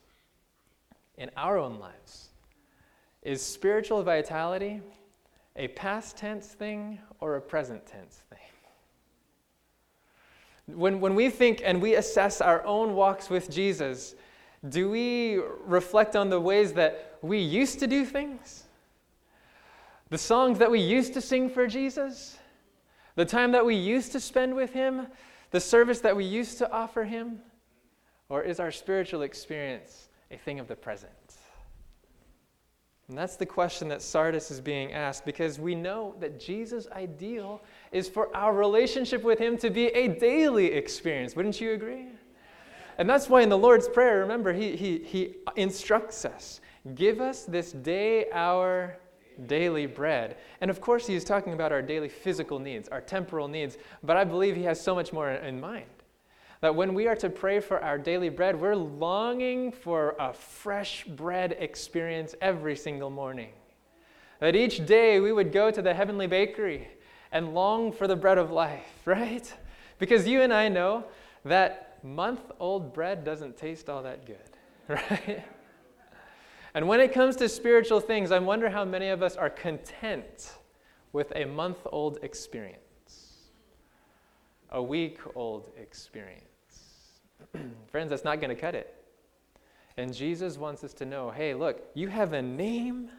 In 1.18 1.30
our 1.38 1.58
own 1.58 1.80
lives, 1.80 2.30
is 3.22 3.42
spiritual 3.42 4.04
vitality 4.04 4.82
a 5.60 5.68
past 5.68 6.18
tense 6.18 6.48
thing 6.48 6.98
or 7.20 7.36
a 7.36 7.42
present 7.42 7.86
tense 7.86 8.24
thing? 8.30 8.40
When, 10.76 11.00
when 11.02 11.16
we 11.16 11.30
think 11.30 11.62
and 11.64 11.82
we 11.82 11.96
assess 11.96 12.42
our 12.42 12.66
own 12.66 12.96
walks 12.96 13.30
with 13.30 13.52
Jesus, 13.52 14.16
do 14.68 14.90
we 14.90 15.40
reflect 15.66 16.16
on 16.16 16.30
the 16.30 16.40
ways 16.40 16.74
that 16.74 17.18
we 17.22 17.40
used 17.40 17.80
to 17.80 17.88
do 17.88 18.06
things? 18.06 18.64
The 20.10 20.18
songs 20.18 20.60
that 20.60 20.72
we 20.72 20.80
used 20.80 21.14
to 21.14 21.22
sing 21.22 21.50
for 21.50 21.68
Jesus? 21.68 22.38
The 23.16 23.26
time 23.26 23.52
that 23.52 23.66
we 23.66 23.76
used 23.76 24.12
to 24.14 24.20
spend 24.20 24.56
with 24.56 24.74
Him? 24.74 25.08
The 25.52 25.60
service 25.60 26.00
that 26.02 26.16
we 26.16 26.26
used 26.26 26.58
to 26.60 26.72
offer 26.72 27.04
Him? 27.04 27.40
Or 28.30 28.44
is 28.44 28.60
our 28.60 28.72
spiritual 28.72 29.24
experience 29.24 30.10
a 30.32 30.38
thing 30.38 30.60
of 30.60 30.68
the 30.68 30.76
present? 30.76 31.29
And 33.10 33.18
that's 33.18 33.36
the 33.36 33.46
question 33.46 33.88
that 33.90 34.04
Sardis 34.04 34.52
is 34.52 34.62
being 34.62 34.94
asked 34.94 35.26
because 35.26 35.60
we 35.60 35.74
know 35.74 36.16
that 36.20 36.40
Jesus' 36.40 36.88
ideal 36.92 37.62
is 37.92 38.08
for 38.08 38.36
our 38.38 38.54
relationship 38.54 39.24
with 39.24 39.40
Him 39.40 39.58
to 39.58 39.72
be 39.72 39.88
a 39.88 40.08
daily 40.08 40.68
experience. 40.68 41.36
Wouldn't 41.36 41.60
you 41.60 41.74
agree? 41.74 42.06
And 43.00 43.10
that's 43.10 43.28
why 43.28 43.42
in 43.42 43.50
the 43.50 43.58
Lord's 43.58 43.90
Prayer, 43.90 44.20
remember, 44.20 44.54
He, 44.54 44.76
he, 44.76 45.00
he 45.00 45.36
instructs 45.56 46.24
us 46.24 46.62
give 46.96 47.20
us 47.20 47.44
this 47.44 47.72
day 47.72 48.28
our 48.32 48.98
daily 49.48 49.86
bread. 49.86 50.38
And 50.62 50.70
of 50.70 50.82
course, 50.82 51.08
He's 51.08 51.24
talking 51.24 51.54
about 51.54 51.72
our 51.72 51.82
daily 51.82 52.10
physical 52.10 52.60
needs, 52.60 52.88
our 52.90 53.02
temporal 53.02 53.48
needs, 53.48 53.78
but 54.04 54.18
I 54.18 54.24
believe 54.24 54.56
He 54.56 54.64
has 54.64 54.80
so 54.80 54.96
much 54.96 55.12
more 55.12 55.32
in 55.32 55.60
mind. 55.60 55.86
That 56.62 56.76
when 56.76 56.94
we 56.94 57.08
are 57.08 57.16
to 57.18 57.30
pray 57.30 57.62
for 57.62 57.82
our 57.82 57.98
daily 57.98 58.30
bread, 58.30 58.60
we're 58.60 58.76
longing 58.76 59.72
for 59.72 60.16
a 60.20 60.34
fresh 60.34 61.06
bread 61.06 61.56
experience 61.58 62.36
every 62.42 62.76
single 62.76 63.10
morning. 63.10 63.52
That 64.40 64.56
each 64.56 64.86
day 64.86 65.20
we 65.20 65.32
would 65.32 65.54
go 65.54 65.72
to 65.72 65.82
the 65.82 65.94
heavenly 65.94 66.28
bakery 66.28 66.90
and 67.32 67.54
long 67.54 67.92
for 67.92 68.08
the 68.08 68.16
bread 68.16 68.38
of 68.38 68.52
life, 68.52 68.88
right? 69.06 69.54
Because 70.00 70.28
you 70.28 70.42
and 70.42 70.54
I 70.54 70.68
know 70.68 71.06
that 71.46 72.04
month 72.04 72.52
old 72.60 72.94
bread 72.94 73.24
doesn't 73.24 73.58
taste 73.58 73.90
all 73.90 74.04
that 74.04 74.26
good, 74.26 74.38
right? 74.88 75.46
And 76.74 76.88
when 76.88 77.00
it 77.00 77.14
comes 77.14 77.36
to 77.38 77.50
spiritual 77.50 78.00
things, 78.00 78.32
I 78.32 78.40
wonder 78.40 78.70
how 78.70 78.86
many 78.86 79.10
of 79.10 79.24
us 79.24 79.36
are 79.36 79.50
content 79.50 80.54
with 81.12 81.32
a 81.36 81.46
month 81.46 81.80
old 81.92 82.20
experience, 82.22 83.50
a 84.72 84.82
week 84.82 85.20
old 85.36 85.72
experience. 85.78 86.49
Friends, 87.88 88.10
that's 88.10 88.24
not 88.24 88.40
going 88.40 88.56
to 88.56 88.60
cut 88.60 88.76
it. 88.76 88.96
And 89.98 90.14
Jesus 90.14 90.58
wants 90.58 90.84
us 90.84 90.94
to 90.94 91.06
know 91.06 91.30
hey, 91.30 91.54
look, 91.54 91.82
you 91.94 92.08
have 92.08 92.34
a 92.34 92.42
name 92.42 93.10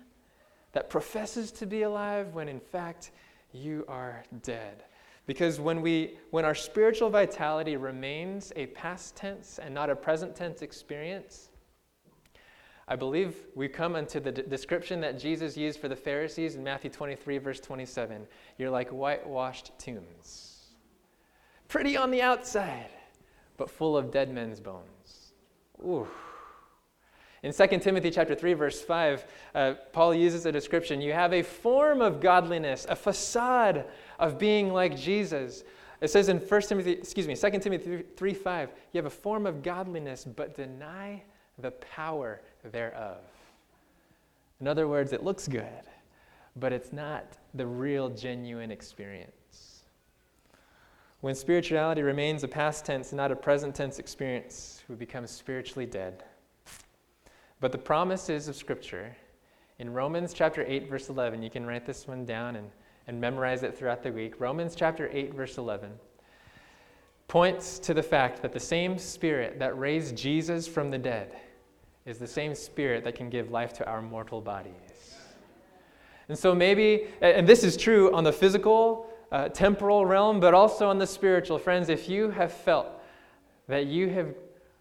that 0.73 0.89
professes 0.89 1.51
to 1.53 1.67
be 1.67 1.83
alive 1.83 2.35
when 2.35 2.49
in 2.49 2.61
fact 2.61 3.11
you 3.53 3.85
are 3.89 4.23
dead. 4.43 4.85
Because 5.27 5.61
when, 5.61 5.83
we, 5.83 6.19
when 6.31 6.45
our 6.45 6.55
spiritual 6.55 7.11
vitality 7.11 7.77
remains 7.77 8.53
a 8.57 8.67
past 8.67 9.17
tense 9.17 9.61
and 9.63 9.75
not 9.75 9.91
a 9.91 9.97
present 9.97 10.35
tense 10.35 10.63
experience, 10.63 11.51
I 12.89 12.97
believe 12.97 13.37
we 13.55 13.69
come 13.69 13.95
unto 13.95 14.19
the 14.19 14.33
d- 14.33 14.43
description 14.49 15.01
that 15.03 15.19
Jesus 15.19 15.57
used 15.57 15.79
for 15.79 15.87
the 15.87 15.95
Pharisees 15.95 16.57
in 16.57 16.65
Matthew 16.65 16.91
23, 16.91 17.39
verse 17.39 17.61
27. 17.61 18.27
You're 18.59 18.71
like 18.71 18.91
whitewashed 18.91 19.71
tombs. 19.79 20.71
Pretty 21.69 21.97
on 21.97 22.11
the 22.11 22.23
outside, 22.23 22.91
but 23.61 23.69
full 23.69 23.95
of 23.95 24.11
dead 24.11 24.33
men's 24.33 24.59
bones. 24.59 25.35
Ooh. 25.85 26.09
In 27.43 27.53
2 27.53 27.67
Timothy 27.81 28.11
chapter 28.11 28.35
3 28.35 28.55
verse 28.55 28.81
5, 28.81 29.25
uh, 29.55 29.75
Paul 29.93 30.15
uses 30.15 30.47
a 30.47 30.53
description. 30.53 31.03
You 31.03 31.13
have 31.13 31.35
a 31.35 31.43
form 31.43 32.01
of 32.01 32.23
godliness, 32.23 32.87
a 32.89 32.97
facade 32.97 33.85
of 34.19 34.39
being 34.39 34.73
like 34.73 34.97
Jesus. 34.97 35.63
It 36.01 36.09
says 36.09 36.31
in 36.31 36.39
1 36.39 36.63
Timothy, 36.63 36.93
excuse 36.93 37.29
me, 37.29 37.37
2 37.37 37.51
Timothy 37.59 38.05
3 38.17 38.33
5, 38.33 38.71
you 38.93 38.99
have 38.99 39.05
a 39.05 39.11
form 39.11 39.45
of 39.47 39.63
godliness, 39.63 40.25
but 40.25 40.57
deny 40.57 41.23
the 41.59 41.73
power 41.73 42.41
thereof. 42.73 43.19
In 44.63 44.69
other 44.69 44.89
words, 44.89 45.13
it 45.13 45.23
looks 45.23 45.47
good, 45.47 45.85
but 46.57 46.73
it's 46.73 46.95
not 46.95 47.37
the 47.53 47.67
real, 47.67 48.09
genuine 48.09 48.71
experience. 48.71 49.40
When 51.21 51.35
spirituality 51.35 52.03
remains 52.03 52.45
a 52.45 52.49
past 52.49 52.87
tense 52.87 53.13
not 53.13 53.31
a 53.31 53.37
present 53.37 53.75
tense 53.75 53.99
experience, 53.99 54.83
we 54.89 54.95
become 54.95 55.27
spiritually 55.27 55.85
dead. 55.85 56.25
But 57.61 57.73
the 57.73 57.79
promises 57.79 58.49
of 58.49 58.57
Scripture 58.57 59.15
in 59.79 59.93
Romans 59.93 60.33
chapter 60.33 60.65
8, 60.67 60.89
verse 60.89 61.11
11, 61.11 61.43
you 61.43 61.51
can 61.51 61.67
write 61.67 61.85
this 61.85 62.09
one 62.09 62.25
down 62.25 62.57
and, 62.57 62.71
and 63.07 63.21
memorize 63.21 63.63
it 63.63 63.77
throughout 63.77 64.03
the 64.03 64.11
week. 64.11 64.41
Romans 64.41 64.75
chapter 64.75 65.11
8, 65.13 65.35
verse 65.35 65.59
11 65.59 65.91
points 67.29 67.79
to 67.79 67.95
the 67.95 68.03
fact 68.03 68.43
that 68.43 68.53
the 68.53 68.59
same 68.59 68.99
Spirit 68.99 69.59
that 69.59 69.79
raised 69.79 70.17
Jesus 70.17 70.67
from 70.67 70.91
the 70.91 70.99
dead 70.99 71.37
is 72.05 72.19
the 72.19 72.27
same 72.27 72.55
Spirit 72.55 73.05
that 73.05 73.15
can 73.15 73.31
give 73.31 73.51
life 73.51 73.73
to 73.75 73.87
our 73.87 74.03
mortal 74.03 74.41
bodies. 74.41 74.73
And 76.29 76.39
so 76.39 76.55
maybe, 76.55 77.05
and 77.21 77.47
this 77.47 77.63
is 77.63 77.77
true 77.77 78.13
on 78.13 78.25
the 78.25 78.33
physical, 78.33 79.10
uh, 79.33 79.49
temporal 79.49 80.05
realm, 80.07 80.41
but 80.41 80.55
also 80.55 80.89
on 80.89 80.99
the 80.99 81.07
spiritual. 81.07 81.59
Friends, 81.59 81.89
if 81.89 82.09
you 82.09 82.31
have 82.31 82.53
felt 82.53 82.89
that 83.69 83.87
you 83.87 84.09
have 84.09 84.35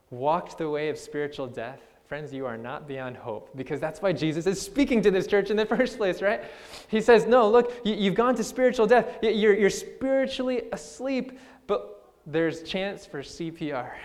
walked 0.10 0.58
the 0.58 0.70
way 0.70 0.90
of 0.90 0.98
spiritual 0.98 1.48
death, 1.48 1.80
friends, 2.08 2.34
you 2.34 2.46
are 2.46 2.58
not 2.58 2.88
beyond 2.88 3.16
hope 3.16 3.56
because 3.56 3.80
that's 3.80 4.02
why 4.02 4.12
Jesus 4.12 4.48
is 4.48 4.60
speaking 4.60 5.02
to 5.04 5.12
this 5.12 5.28
church 5.28 5.52
in 5.52 5.58
the 5.58 5.66
first 5.78 5.98
place, 5.98 6.22
right? 6.22 6.44
He 6.88 7.02
says, 7.02 7.26
No, 7.26 7.50
look, 7.50 7.74
you, 7.86 8.10
have 8.10 8.16
gone 8.16 8.36
to 8.36 8.44
spiritual 8.44 8.88
death. 8.88 9.20
You're, 9.22 9.54
you're 9.54 9.70
spiritually 9.70 10.64
asleep, 10.72 11.40
but 11.68 12.14
there's 12.26 12.64
chance 12.64 13.06
for 13.06 13.22
CPR. 13.22 13.92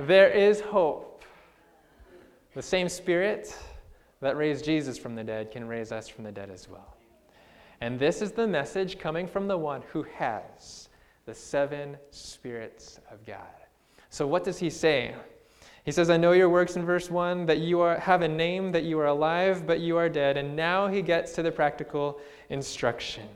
There 0.00 0.30
is 0.30 0.60
hope. 0.60 1.22
The 2.54 2.62
same 2.62 2.88
spirit 2.88 3.56
that 4.20 4.36
raised 4.36 4.64
Jesus 4.64 4.98
from 4.98 5.14
the 5.14 5.22
dead 5.22 5.50
can 5.50 5.68
raise 5.68 5.92
us 5.92 6.08
from 6.08 6.24
the 6.24 6.32
dead 6.32 6.50
as 6.50 6.68
well. 6.68 6.91
And 7.82 7.98
this 7.98 8.22
is 8.22 8.30
the 8.30 8.46
message 8.46 8.96
coming 9.00 9.26
from 9.26 9.48
the 9.48 9.58
one 9.58 9.82
who 9.88 10.04
has 10.14 10.88
the 11.26 11.34
seven 11.34 11.96
spirits 12.12 13.00
of 13.10 13.26
God. 13.26 13.40
So, 14.08 14.24
what 14.24 14.44
does 14.44 14.56
he 14.56 14.70
say? 14.70 15.16
He 15.84 15.90
says, 15.90 16.08
I 16.08 16.16
know 16.16 16.30
your 16.30 16.48
works 16.48 16.76
in 16.76 16.86
verse 16.86 17.10
1, 17.10 17.44
that 17.46 17.58
you 17.58 17.80
are, 17.80 17.98
have 17.98 18.22
a 18.22 18.28
name, 18.28 18.70
that 18.70 18.84
you 18.84 19.00
are 19.00 19.06
alive, 19.06 19.66
but 19.66 19.80
you 19.80 19.96
are 19.96 20.08
dead. 20.08 20.36
And 20.36 20.54
now 20.54 20.86
he 20.86 21.02
gets 21.02 21.32
to 21.32 21.42
the 21.42 21.50
practical 21.50 22.20
instruction. 22.50 23.26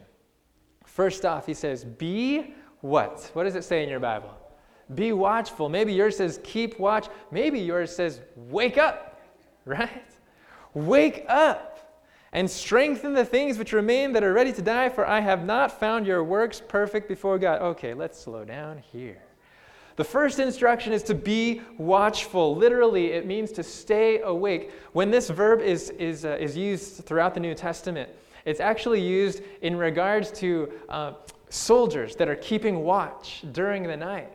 First 0.85 1.25
off, 1.25 1.45
he 1.45 1.55
says, 1.55 1.85
Be 1.85 2.55
what? 2.83 3.29
What 3.33 3.43
does 3.43 3.57
it 3.57 3.65
say 3.65 3.83
in 3.83 3.89
your 3.89 3.99
Bible? 3.99 4.33
Be 4.95 5.13
watchful. 5.13 5.69
Maybe 5.69 5.93
yours 5.93 6.17
says, 6.17 6.39
Keep 6.45 6.79
watch. 6.79 7.09
Maybe 7.33 7.59
yours 7.59 7.93
says, 7.93 8.21
Wake 8.37 8.79
up, 8.79 9.21
right? 9.65 10.05
Wake 10.73 11.25
up 11.29 11.76
and 12.33 12.51
strengthen 12.51 13.15
the 13.15 13.25
things 13.25 13.59
which 13.59 13.73
remain 13.73 14.13
that 14.13 14.23
are 14.23 14.33
ready 14.33 14.53
to 14.53 14.63
die, 14.63 14.89
for 14.89 15.07
I 15.07 15.21
have 15.21 15.45
not 15.45 15.81
found 15.81 16.07
your 16.07 16.23
works 16.25 16.61
perfect 16.67 17.09
before 17.09 17.39
God. 17.39 17.63
Okay, 17.63 17.95
let's 17.95 18.21
slow 18.21 18.45
down 18.45 18.79
here. 18.79 19.23
The 19.97 20.05
first 20.05 20.39
instruction 20.39 20.93
is 20.93 21.03
to 21.05 21.15
be 21.15 21.63
watchful. 21.79 22.55
Literally, 22.55 23.13
it 23.13 23.27
means 23.27 23.51
to 23.53 23.63
stay 23.63 24.21
awake. 24.21 24.71
When 24.93 25.11
this 25.11 25.31
verb 25.31 25.63
is, 25.63 25.89
is, 25.91 26.27
uh, 26.27 26.37
is 26.39 26.55
used 26.55 27.05
throughout 27.07 27.33
the 27.33 27.41
New 27.41 27.55
Testament, 27.55 28.11
it's 28.45 28.61
actually 28.61 29.01
used 29.01 29.43
in 29.63 29.75
regards 29.77 30.31
to 30.33 30.71
uh, 30.91 31.13
soldiers 31.49 32.15
that 32.17 32.29
are 32.29 32.37
keeping 32.37 32.85
watch 32.85 33.43
during 33.53 33.85
the 33.85 33.97
night. 33.97 34.33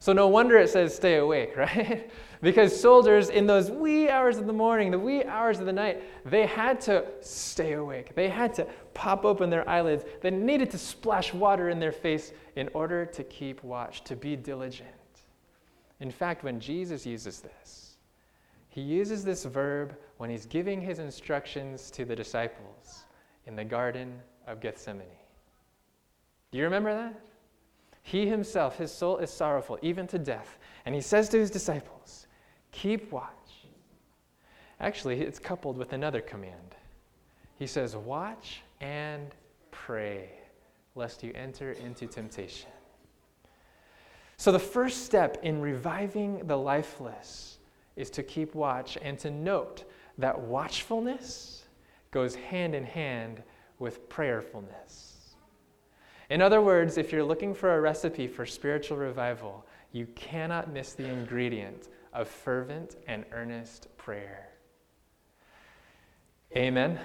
So, 0.00 0.14
no 0.14 0.28
wonder 0.28 0.56
it 0.56 0.70
says 0.70 0.94
stay 0.94 1.16
awake, 1.16 1.56
right? 1.56 2.10
Because 2.42 2.78
soldiers, 2.78 3.28
in 3.28 3.46
those 3.46 3.70
wee 3.70 4.08
hours 4.08 4.38
of 4.38 4.46
the 4.46 4.52
morning, 4.52 4.90
the 4.90 4.98
wee 4.98 5.22
hours 5.24 5.60
of 5.60 5.66
the 5.66 5.72
night, 5.74 6.02
they 6.28 6.46
had 6.46 6.80
to 6.82 7.04
stay 7.20 7.74
awake. 7.74 8.14
They 8.14 8.30
had 8.30 8.54
to 8.54 8.66
pop 8.94 9.26
open 9.26 9.50
their 9.50 9.68
eyelids. 9.68 10.04
They 10.22 10.30
needed 10.30 10.70
to 10.70 10.78
splash 10.78 11.34
water 11.34 11.68
in 11.68 11.78
their 11.78 11.92
face 11.92 12.32
in 12.56 12.70
order 12.72 13.04
to 13.04 13.22
keep 13.24 13.62
watch, 13.62 14.02
to 14.04 14.16
be 14.16 14.36
diligent. 14.36 14.88
In 16.00 16.10
fact, 16.10 16.44
when 16.44 16.58
Jesus 16.58 17.04
uses 17.04 17.40
this, 17.40 17.96
he 18.70 18.80
uses 18.80 19.22
this 19.22 19.44
verb 19.44 19.94
when 20.16 20.30
he's 20.30 20.46
giving 20.46 20.80
his 20.80 20.98
instructions 20.98 21.90
to 21.90 22.06
the 22.06 22.16
disciples 22.16 23.04
in 23.46 23.54
the 23.54 23.64
Garden 23.64 24.18
of 24.46 24.60
Gethsemane. 24.60 25.06
Do 26.52 26.58
you 26.58 26.64
remember 26.64 26.94
that? 26.94 27.20
He 28.10 28.26
himself, 28.26 28.76
his 28.76 28.90
soul 28.90 29.18
is 29.18 29.30
sorrowful, 29.30 29.78
even 29.82 30.08
to 30.08 30.18
death. 30.18 30.58
And 30.84 30.96
he 30.96 31.00
says 31.00 31.28
to 31.28 31.38
his 31.38 31.48
disciples, 31.48 32.26
Keep 32.72 33.12
watch. 33.12 33.68
Actually, 34.80 35.20
it's 35.20 35.38
coupled 35.38 35.78
with 35.78 35.92
another 35.92 36.20
command. 36.20 36.74
He 37.56 37.68
says, 37.68 37.94
Watch 37.94 38.62
and 38.80 39.32
pray, 39.70 40.28
lest 40.96 41.22
you 41.22 41.30
enter 41.36 41.70
into 41.70 42.08
temptation. 42.08 42.70
So, 44.38 44.50
the 44.50 44.58
first 44.58 45.04
step 45.04 45.38
in 45.44 45.60
reviving 45.60 46.48
the 46.48 46.56
lifeless 46.56 47.58
is 47.94 48.10
to 48.10 48.24
keep 48.24 48.56
watch 48.56 48.98
and 49.00 49.20
to 49.20 49.30
note 49.30 49.84
that 50.18 50.36
watchfulness 50.36 51.62
goes 52.10 52.34
hand 52.34 52.74
in 52.74 52.82
hand 52.82 53.44
with 53.78 54.08
prayerfulness. 54.08 55.09
In 56.30 56.40
other 56.40 56.62
words, 56.62 56.96
if 56.96 57.10
you're 57.10 57.24
looking 57.24 57.52
for 57.52 57.76
a 57.76 57.80
recipe 57.80 58.28
for 58.28 58.46
spiritual 58.46 58.96
revival, 58.96 59.66
you 59.90 60.06
cannot 60.14 60.72
miss 60.72 60.92
the 60.92 61.08
ingredient 61.08 61.88
of 62.12 62.28
fervent 62.28 62.96
and 63.08 63.24
earnest 63.32 63.88
prayer. 63.96 64.48
Amen. 66.56 66.92
Amen. 66.92 67.00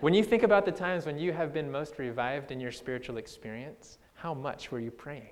When 0.00 0.12
you 0.12 0.22
think 0.22 0.42
about 0.42 0.66
the 0.66 0.72
times 0.72 1.06
when 1.06 1.18
you 1.18 1.32
have 1.32 1.54
been 1.54 1.70
most 1.70 1.98
revived 1.98 2.50
in 2.50 2.60
your 2.60 2.70
spiritual 2.70 3.16
experience, 3.16 3.96
how 4.12 4.34
much 4.34 4.70
were 4.70 4.80
you 4.80 4.90
praying? 4.90 5.30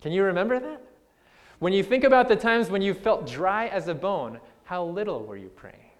Can 0.00 0.10
you 0.10 0.24
remember 0.24 0.58
that? 0.58 0.82
When 1.60 1.72
you 1.72 1.84
think 1.84 2.02
about 2.02 2.26
the 2.26 2.34
times 2.34 2.70
when 2.70 2.82
you 2.82 2.92
felt 2.92 3.24
dry 3.24 3.68
as 3.68 3.86
a 3.86 3.94
bone, 3.94 4.40
how 4.64 4.84
little 4.84 5.24
were 5.24 5.36
you 5.36 5.48
praying? 5.48 5.91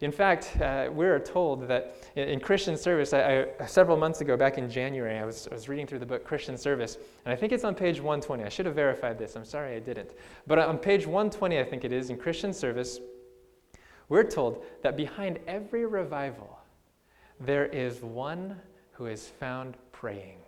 In 0.00 0.12
fact, 0.12 0.56
uh, 0.60 0.88
we're 0.92 1.18
told 1.18 1.66
that 1.66 1.96
in, 2.14 2.28
in 2.28 2.40
Christian 2.40 2.76
service, 2.76 3.12
I, 3.12 3.46
I, 3.58 3.66
several 3.66 3.96
months 3.96 4.20
ago, 4.20 4.36
back 4.36 4.56
in 4.56 4.70
January, 4.70 5.18
I 5.18 5.24
was, 5.24 5.48
I 5.50 5.54
was 5.54 5.68
reading 5.68 5.86
through 5.86 5.98
the 5.98 6.06
book 6.06 6.24
Christian 6.24 6.56
Service, 6.56 6.98
and 7.24 7.32
I 7.32 7.36
think 7.36 7.52
it's 7.52 7.64
on 7.64 7.74
page 7.74 7.96
120. 7.96 8.44
I 8.44 8.48
should 8.48 8.66
have 8.66 8.76
verified 8.76 9.18
this. 9.18 9.34
I'm 9.34 9.44
sorry 9.44 9.74
I 9.74 9.80
didn't. 9.80 10.10
But 10.46 10.60
on 10.60 10.78
page 10.78 11.04
120, 11.04 11.58
I 11.58 11.64
think 11.64 11.84
it 11.84 11.92
is, 11.92 12.10
in 12.10 12.16
Christian 12.16 12.52
Service, 12.52 13.00
we're 14.08 14.24
told 14.24 14.64
that 14.82 14.96
behind 14.96 15.40
every 15.48 15.84
revival, 15.84 16.58
there 17.40 17.66
is 17.66 18.00
one 18.00 18.56
who 18.92 19.06
is 19.06 19.28
found 19.40 19.76
praying. 19.90 20.38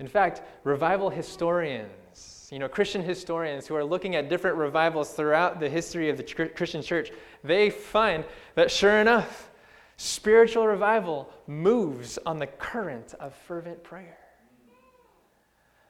In 0.00 0.08
fact, 0.08 0.42
revival 0.64 1.08
historians, 1.08 2.33
you 2.52 2.58
know, 2.58 2.68
Christian 2.68 3.02
historians 3.02 3.66
who 3.66 3.74
are 3.74 3.84
looking 3.84 4.16
at 4.16 4.28
different 4.28 4.56
revivals 4.56 5.12
throughout 5.12 5.60
the 5.60 5.68
history 5.68 6.10
of 6.10 6.16
the 6.16 6.22
Christian 6.22 6.82
church, 6.82 7.10
they 7.42 7.70
find 7.70 8.24
that 8.54 8.70
sure 8.70 9.00
enough, 9.00 9.50
spiritual 9.96 10.66
revival 10.66 11.32
moves 11.46 12.18
on 12.26 12.38
the 12.38 12.46
current 12.46 13.14
of 13.20 13.34
fervent 13.34 13.82
prayer. 13.82 14.18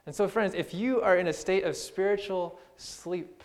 And 0.05 0.13
so, 0.13 0.27
friends, 0.27 0.53
if 0.53 0.73
you 0.73 1.01
are 1.01 1.17
in 1.17 1.27
a 1.27 1.33
state 1.33 1.63
of 1.63 1.75
spiritual 1.75 2.59
sleep, 2.77 3.43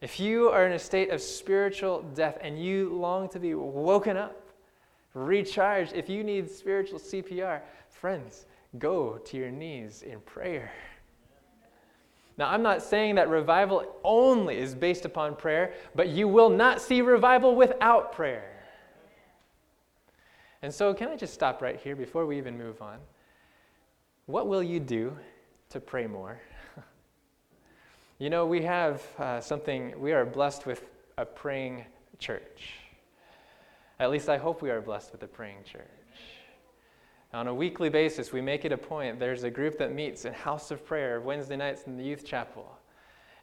if 0.00 0.20
you 0.20 0.50
are 0.50 0.66
in 0.66 0.72
a 0.72 0.78
state 0.78 1.10
of 1.10 1.22
spiritual 1.22 2.02
death 2.14 2.36
and 2.42 2.62
you 2.62 2.94
long 2.94 3.28
to 3.30 3.40
be 3.40 3.54
woken 3.54 4.18
up, 4.18 4.50
recharged, 5.14 5.94
if 5.94 6.10
you 6.10 6.22
need 6.22 6.50
spiritual 6.50 6.98
CPR, 6.98 7.62
friends, 7.88 8.44
go 8.78 9.16
to 9.16 9.36
your 9.36 9.50
knees 9.50 10.02
in 10.02 10.20
prayer. 10.20 10.70
Now, 12.36 12.50
I'm 12.50 12.62
not 12.62 12.82
saying 12.82 13.14
that 13.14 13.28
revival 13.28 13.86
only 14.02 14.58
is 14.58 14.74
based 14.74 15.04
upon 15.04 15.36
prayer, 15.36 15.72
but 15.94 16.08
you 16.08 16.26
will 16.26 16.50
not 16.50 16.80
see 16.80 17.00
revival 17.00 17.54
without 17.54 18.12
prayer. 18.12 18.50
And 20.62 20.72
so, 20.74 20.92
can 20.94 21.08
I 21.08 21.16
just 21.16 21.34
stop 21.34 21.62
right 21.62 21.78
here 21.78 21.94
before 21.94 22.26
we 22.26 22.38
even 22.38 22.58
move 22.58 22.82
on? 22.82 22.98
What 24.26 24.48
will 24.48 24.62
you 24.62 24.80
do 24.80 25.16
to 25.70 25.78
pray 25.78 26.06
more? 26.06 26.40
you 28.18 28.30
know, 28.30 28.46
we 28.46 28.62
have 28.62 29.02
uh, 29.18 29.40
something, 29.40 29.98
we 30.00 30.12
are 30.12 30.24
blessed 30.24 30.66
with 30.66 30.82
a 31.18 31.24
praying 31.24 31.84
church. 32.18 32.72
At 34.00 34.10
least 34.10 34.28
I 34.28 34.38
hope 34.38 34.60
we 34.60 34.70
are 34.70 34.80
blessed 34.80 35.12
with 35.12 35.22
a 35.22 35.28
praying 35.28 35.58
church. 35.64 36.03
On 37.34 37.48
a 37.48 37.54
weekly 37.54 37.88
basis, 37.88 38.32
we 38.32 38.40
make 38.40 38.64
it 38.64 38.70
a 38.70 38.78
point. 38.78 39.18
There's 39.18 39.42
a 39.42 39.50
group 39.50 39.76
that 39.78 39.92
meets 39.92 40.24
in 40.24 40.32
House 40.32 40.70
of 40.70 40.86
Prayer 40.86 41.20
Wednesday 41.20 41.56
nights 41.56 41.82
in 41.88 41.96
the 41.96 42.04
youth 42.04 42.24
chapel. 42.24 42.78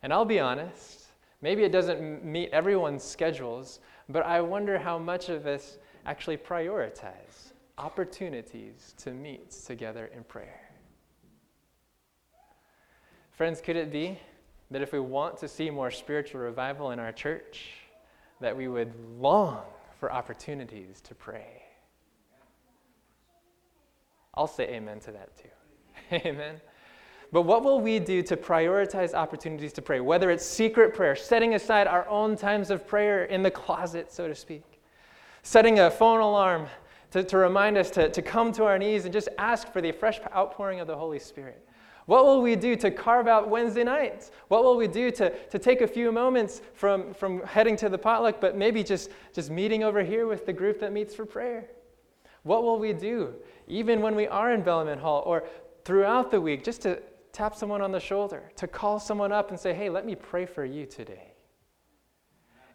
And 0.02 0.14
I'll 0.14 0.24
be 0.24 0.40
honest, 0.40 1.08
maybe 1.42 1.64
it 1.64 1.74
doesn't 1.74 2.24
meet 2.24 2.50
everyone's 2.54 3.04
schedules, 3.04 3.82
but 4.08 4.26
I 4.26 4.40
wonder 4.40 4.80
how 4.80 4.98
much 4.98 5.28
of 5.28 5.46
us 5.46 5.78
actually 6.06 6.38
prioritize 6.38 7.52
opportunities 7.78 8.96
to 9.00 9.12
meet 9.12 9.52
together 9.52 10.10
in 10.16 10.24
prayer. 10.24 10.70
Friends, 13.32 13.60
could 13.60 13.76
it 13.76 13.92
be 13.92 14.18
that 14.70 14.82
if 14.82 14.94
we 14.94 15.02
want 15.02 15.36
to 15.40 15.50
see 15.50 15.70
more 15.70 15.92
spiritual 15.92 16.40
revival 16.40 16.92
in 16.92 17.00
our 17.00 17.12
church, 17.12 17.72
that 18.40 18.56
we 18.56 18.70
would 18.70 18.94
long 19.20 19.64
for 20.00 20.14
opportunities 20.14 21.02
to 21.02 21.14
pray? 21.14 21.64
I'll 24.34 24.48
say 24.48 24.68
amen 24.70 25.00
to 25.02 25.12
that 25.12 25.30
too. 25.38 25.50
amen. 26.28 26.62
But 27.32 27.44
what 27.44 27.64
will 27.64 27.80
we 27.80 28.00
do 28.00 28.22
to 28.24 28.36
prioritize 28.36 29.14
opportunities 29.14 29.72
to 29.74 29.82
pray? 29.82 30.02
Whether 30.02 30.32
it's 30.32 30.46
secret 30.46 30.94
prayer, 30.94 31.16
setting 31.16 31.56
aside 31.56 31.88
our 31.88 32.08
own 32.10 32.36
times 32.36 32.70
of 32.72 32.86
prayer 32.86 33.24
in 33.24 33.42
the 33.42 33.52
closet, 33.52 34.12
so 34.12 34.28
to 34.28 34.36
speak, 34.36 34.82
setting 35.44 35.80
a 35.80 35.90
phone 35.90 36.20
alarm 36.20 36.68
to, 37.12 37.24
to 37.24 37.38
remind 37.38 37.78
us 37.78 37.90
to, 37.92 38.10
to 38.10 38.22
come 38.22 38.52
to 38.54 38.66
our 38.66 38.78
knees 38.78 39.06
and 39.06 39.14
just 39.14 39.30
ask 39.38 39.72
for 39.72 39.82
the 39.82 39.92
fresh 39.92 40.20
outpouring 40.36 40.82
of 40.82 40.88
the 40.88 40.96
Holy 40.96 41.20
Spirit. 41.20 41.66
What 42.06 42.26
will 42.26 42.42
we 42.42 42.56
do 42.56 42.76
to 42.78 42.92
carve 42.92 43.28
out 43.28 43.50
Wednesday 43.50 43.84
nights? 43.84 44.32
What 44.48 44.64
will 44.64 44.76
we 44.76 44.88
do 44.88 45.12
to, 45.12 45.30
to 45.30 45.60
take 45.60 45.82
a 45.82 45.88
few 45.88 46.12
moments 46.12 46.62
from, 46.74 47.14
from 47.14 47.44
heading 47.44 47.78
to 47.78 47.90
the 47.90 47.98
potluck, 47.98 48.42
but 48.42 48.58
maybe 48.58 48.84
just, 48.84 49.12
just 49.34 49.50
meeting 49.50 49.84
over 49.84 50.04
here 50.04 50.28
with 50.28 50.46
the 50.46 50.54
group 50.54 50.80
that 50.80 50.92
meets 50.92 51.16
for 51.16 51.26
prayer? 51.26 51.70
What 52.44 52.64
will 52.64 52.80
we 52.80 52.92
do, 52.92 53.36
even 53.72 54.02
when 54.02 54.16
we 54.16 54.28
are 54.28 54.52
in 54.52 54.62
Bellman 54.62 55.00
Hall 55.00 55.24
or 55.26 55.46
throughout 55.86 56.30
the 56.30 56.40
week, 56.40 56.62
just 56.62 56.82
to 56.82 57.02
tap 57.32 57.56
someone 57.56 57.82
on 57.82 57.94
the 57.94 58.02
shoulder, 58.02 58.52
to 58.58 58.68
call 58.68 59.00
someone 59.00 59.32
up 59.32 59.50
and 59.50 59.58
say, 59.58 59.74
hey, 59.74 59.90
let 59.90 60.06
me 60.06 60.14
pray 60.14 60.46
for 60.46 60.66
you 60.66 60.86
today? 60.86 61.32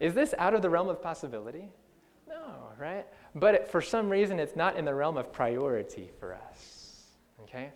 Is 0.01 0.15
this 0.15 0.35
out 0.39 0.55
of 0.55 0.63
the 0.63 0.71
realm 0.71 0.89
of 0.89 1.03
possibility? 1.03 1.69
No, 2.27 2.71
right? 2.79 3.07
But 3.35 3.55
it, 3.55 3.69
for 3.69 3.83
some 3.83 4.09
reason, 4.09 4.41
it's 4.41 4.57
not 4.57 4.77
in 4.77 4.87
the 4.87 4.95
realm 4.95 5.19
of 5.19 5.31
priority 5.33 6.11
for 6.19 6.35
us. 6.35 7.03
Okay? 7.43 7.73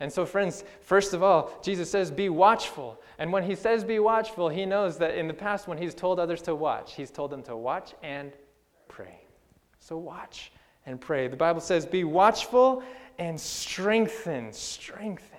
And 0.00 0.12
so, 0.12 0.26
friends, 0.26 0.64
first 0.80 1.14
of 1.14 1.22
all, 1.22 1.52
Jesus 1.62 1.88
says, 1.88 2.10
be 2.10 2.28
watchful. 2.28 3.00
And 3.18 3.32
when 3.32 3.44
he 3.44 3.54
says 3.54 3.84
be 3.84 4.00
watchful, 4.00 4.48
he 4.48 4.66
knows 4.66 4.98
that 4.98 5.14
in 5.14 5.28
the 5.28 5.34
past, 5.34 5.68
when 5.68 5.78
he's 5.78 5.94
told 5.94 6.18
others 6.18 6.42
to 6.42 6.56
watch, 6.56 6.94
he's 6.94 7.12
told 7.12 7.30
them 7.30 7.44
to 7.44 7.56
watch 7.56 7.94
and 8.02 8.32
pray. 8.88 9.20
So, 9.78 9.96
watch 9.96 10.50
and 10.86 11.00
pray. 11.00 11.28
The 11.28 11.36
Bible 11.36 11.60
says, 11.60 11.86
Be 11.86 12.04
watchful 12.04 12.82
and 13.18 13.40
strengthen. 13.40 14.52
Strengthen. 14.52 15.30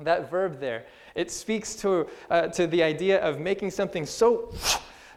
That 0.00 0.30
verb 0.30 0.60
there, 0.60 0.86
it 1.16 1.30
speaks 1.30 1.74
to, 1.76 2.06
uh, 2.30 2.48
to 2.48 2.68
the 2.68 2.84
idea 2.84 3.20
of 3.20 3.40
making 3.40 3.72
something 3.72 4.06
so 4.06 4.54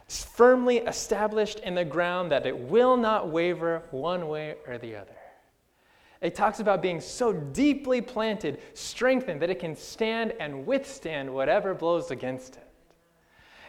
firmly 0.08 0.78
established 0.78 1.60
in 1.60 1.76
the 1.76 1.84
ground 1.84 2.32
that 2.32 2.46
it 2.46 2.58
will 2.58 2.96
not 2.96 3.28
waver 3.28 3.82
one 3.92 4.26
way 4.26 4.56
or 4.66 4.78
the 4.78 4.96
other. 4.96 5.14
It 6.20 6.34
talks 6.34 6.60
about 6.60 6.82
being 6.82 7.00
so 7.00 7.32
deeply 7.32 8.00
planted, 8.00 8.60
strengthened, 8.74 9.40
that 9.42 9.50
it 9.50 9.58
can 9.58 9.74
stand 9.76 10.32
and 10.38 10.66
withstand 10.66 11.32
whatever 11.32 11.74
blows 11.74 12.10
against 12.10 12.56
it. 12.56 12.68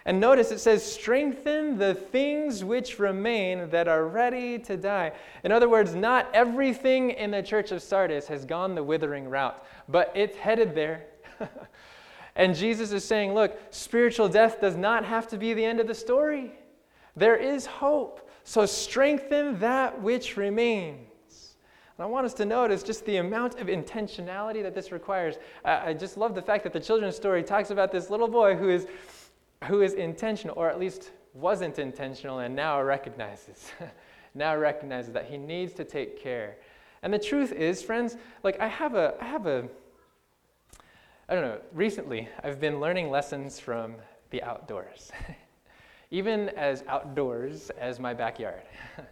And 0.05 0.19
notice 0.19 0.51
it 0.51 0.59
says, 0.59 0.83
strengthen 0.83 1.77
the 1.77 1.93
things 1.93 2.63
which 2.63 2.99
remain 2.99 3.69
that 3.69 3.87
are 3.87 4.05
ready 4.05 4.59
to 4.59 4.75
die. 4.75 5.13
In 5.43 5.51
other 5.51 5.69
words, 5.69 5.95
not 5.95 6.29
everything 6.33 7.11
in 7.11 7.31
the 7.31 7.41
church 7.41 7.71
of 7.71 7.81
Sardis 7.81 8.27
has 8.27 8.43
gone 8.43 8.75
the 8.75 8.83
withering 8.83 9.29
route, 9.29 9.65
but 9.87 10.11
it's 10.13 10.35
headed 10.35 10.75
there. 10.75 11.05
and 12.35 12.53
Jesus 12.53 12.91
is 12.91 13.05
saying, 13.05 13.33
look, 13.33 13.57
spiritual 13.69 14.27
death 14.27 14.59
does 14.59 14.75
not 14.75 15.05
have 15.05 15.27
to 15.29 15.37
be 15.37 15.53
the 15.53 15.63
end 15.63 15.79
of 15.79 15.87
the 15.87 15.95
story. 15.95 16.51
There 17.15 17.37
is 17.37 17.65
hope. 17.65 18.29
So 18.43 18.65
strengthen 18.65 19.59
that 19.59 20.01
which 20.01 20.35
remains. 20.35 21.55
And 21.97 22.03
I 22.03 22.07
want 22.07 22.25
us 22.25 22.33
to 22.35 22.45
notice 22.45 22.83
just 22.83 23.05
the 23.05 23.17
amount 23.17 23.59
of 23.59 23.67
intentionality 23.67 24.63
that 24.63 24.73
this 24.73 24.91
requires. 24.91 25.35
I, 25.63 25.93
just 25.93 26.17
love 26.17 26.35
the 26.35 26.41
fact 26.41 26.63
that 26.63 26.73
the 26.73 26.79
children's 26.79 27.15
story 27.15 27.43
talks 27.43 27.69
about 27.69 27.91
this 27.91 28.09
little 28.09 28.27
boy 28.27 28.55
who 28.55 28.69
is 28.69 28.87
who 29.65 29.82
is 29.82 29.93
intentional, 29.93 30.58
or 30.58 30.69
at 30.69 30.80
least 30.80 31.12
wasn't 31.34 31.80
intentional, 31.80 32.39
and 32.39 32.56
now 32.56 32.82
recognizes, 32.82 33.71
now 34.36 34.56
recognizes 34.56 35.13
that 35.13 35.26
he 35.26 35.38
needs 35.38 35.73
to 35.73 35.84
take 35.84 36.21
care. 36.21 36.58
And 37.02 37.13
the 37.13 37.19
truth 37.19 37.52
is, 37.52 37.82
friends, 37.82 38.15
like 38.43 38.60
I 38.60 38.67
have 38.67 38.95
a, 38.95 39.15
I 39.19 39.26
have 39.26 39.45
a, 39.45 39.67
I 41.28 41.34
don't 41.36 41.43
know, 41.43 41.60
recently 41.73 42.30
I've 42.43 42.60
been 42.60 42.80
learning 42.80 43.10
lessons 43.10 43.60
from 43.60 43.95
the 44.30 44.41
outdoors, 44.43 45.12
even 46.12 46.49
as 46.49 46.84
outdoors 46.88 47.69
as 47.71 47.99
my 47.99 48.13
backyard. 48.13 48.62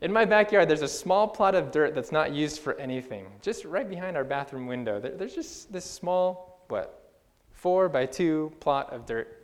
In 0.00 0.12
my 0.12 0.24
backyard, 0.26 0.68
there's 0.68 0.82
a 0.82 0.88
small 0.88 1.26
plot 1.26 1.54
of 1.54 1.70
dirt 1.70 1.94
that's 1.94 2.12
not 2.12 2.32
used 2.32 2.60
for 2.60 2.74
anything, 2.78 3.26
just 3.40 3.64
right 3.64 3.88
behind 3.88 4.16
our 4.16 4.24
bathroom 4.24 4.66
window. 4.66 5.00
there's 5.00 5.34
just 5.34 5.72
this 5.72 5.84
small, 5.84 6.62
what, 6.68 7.12
four 7.52 7.88
by 7.88 8.04
two 8.04 8.52
plot 8.60 8.92
of 8.92 9.06
dirt 9.06 9.43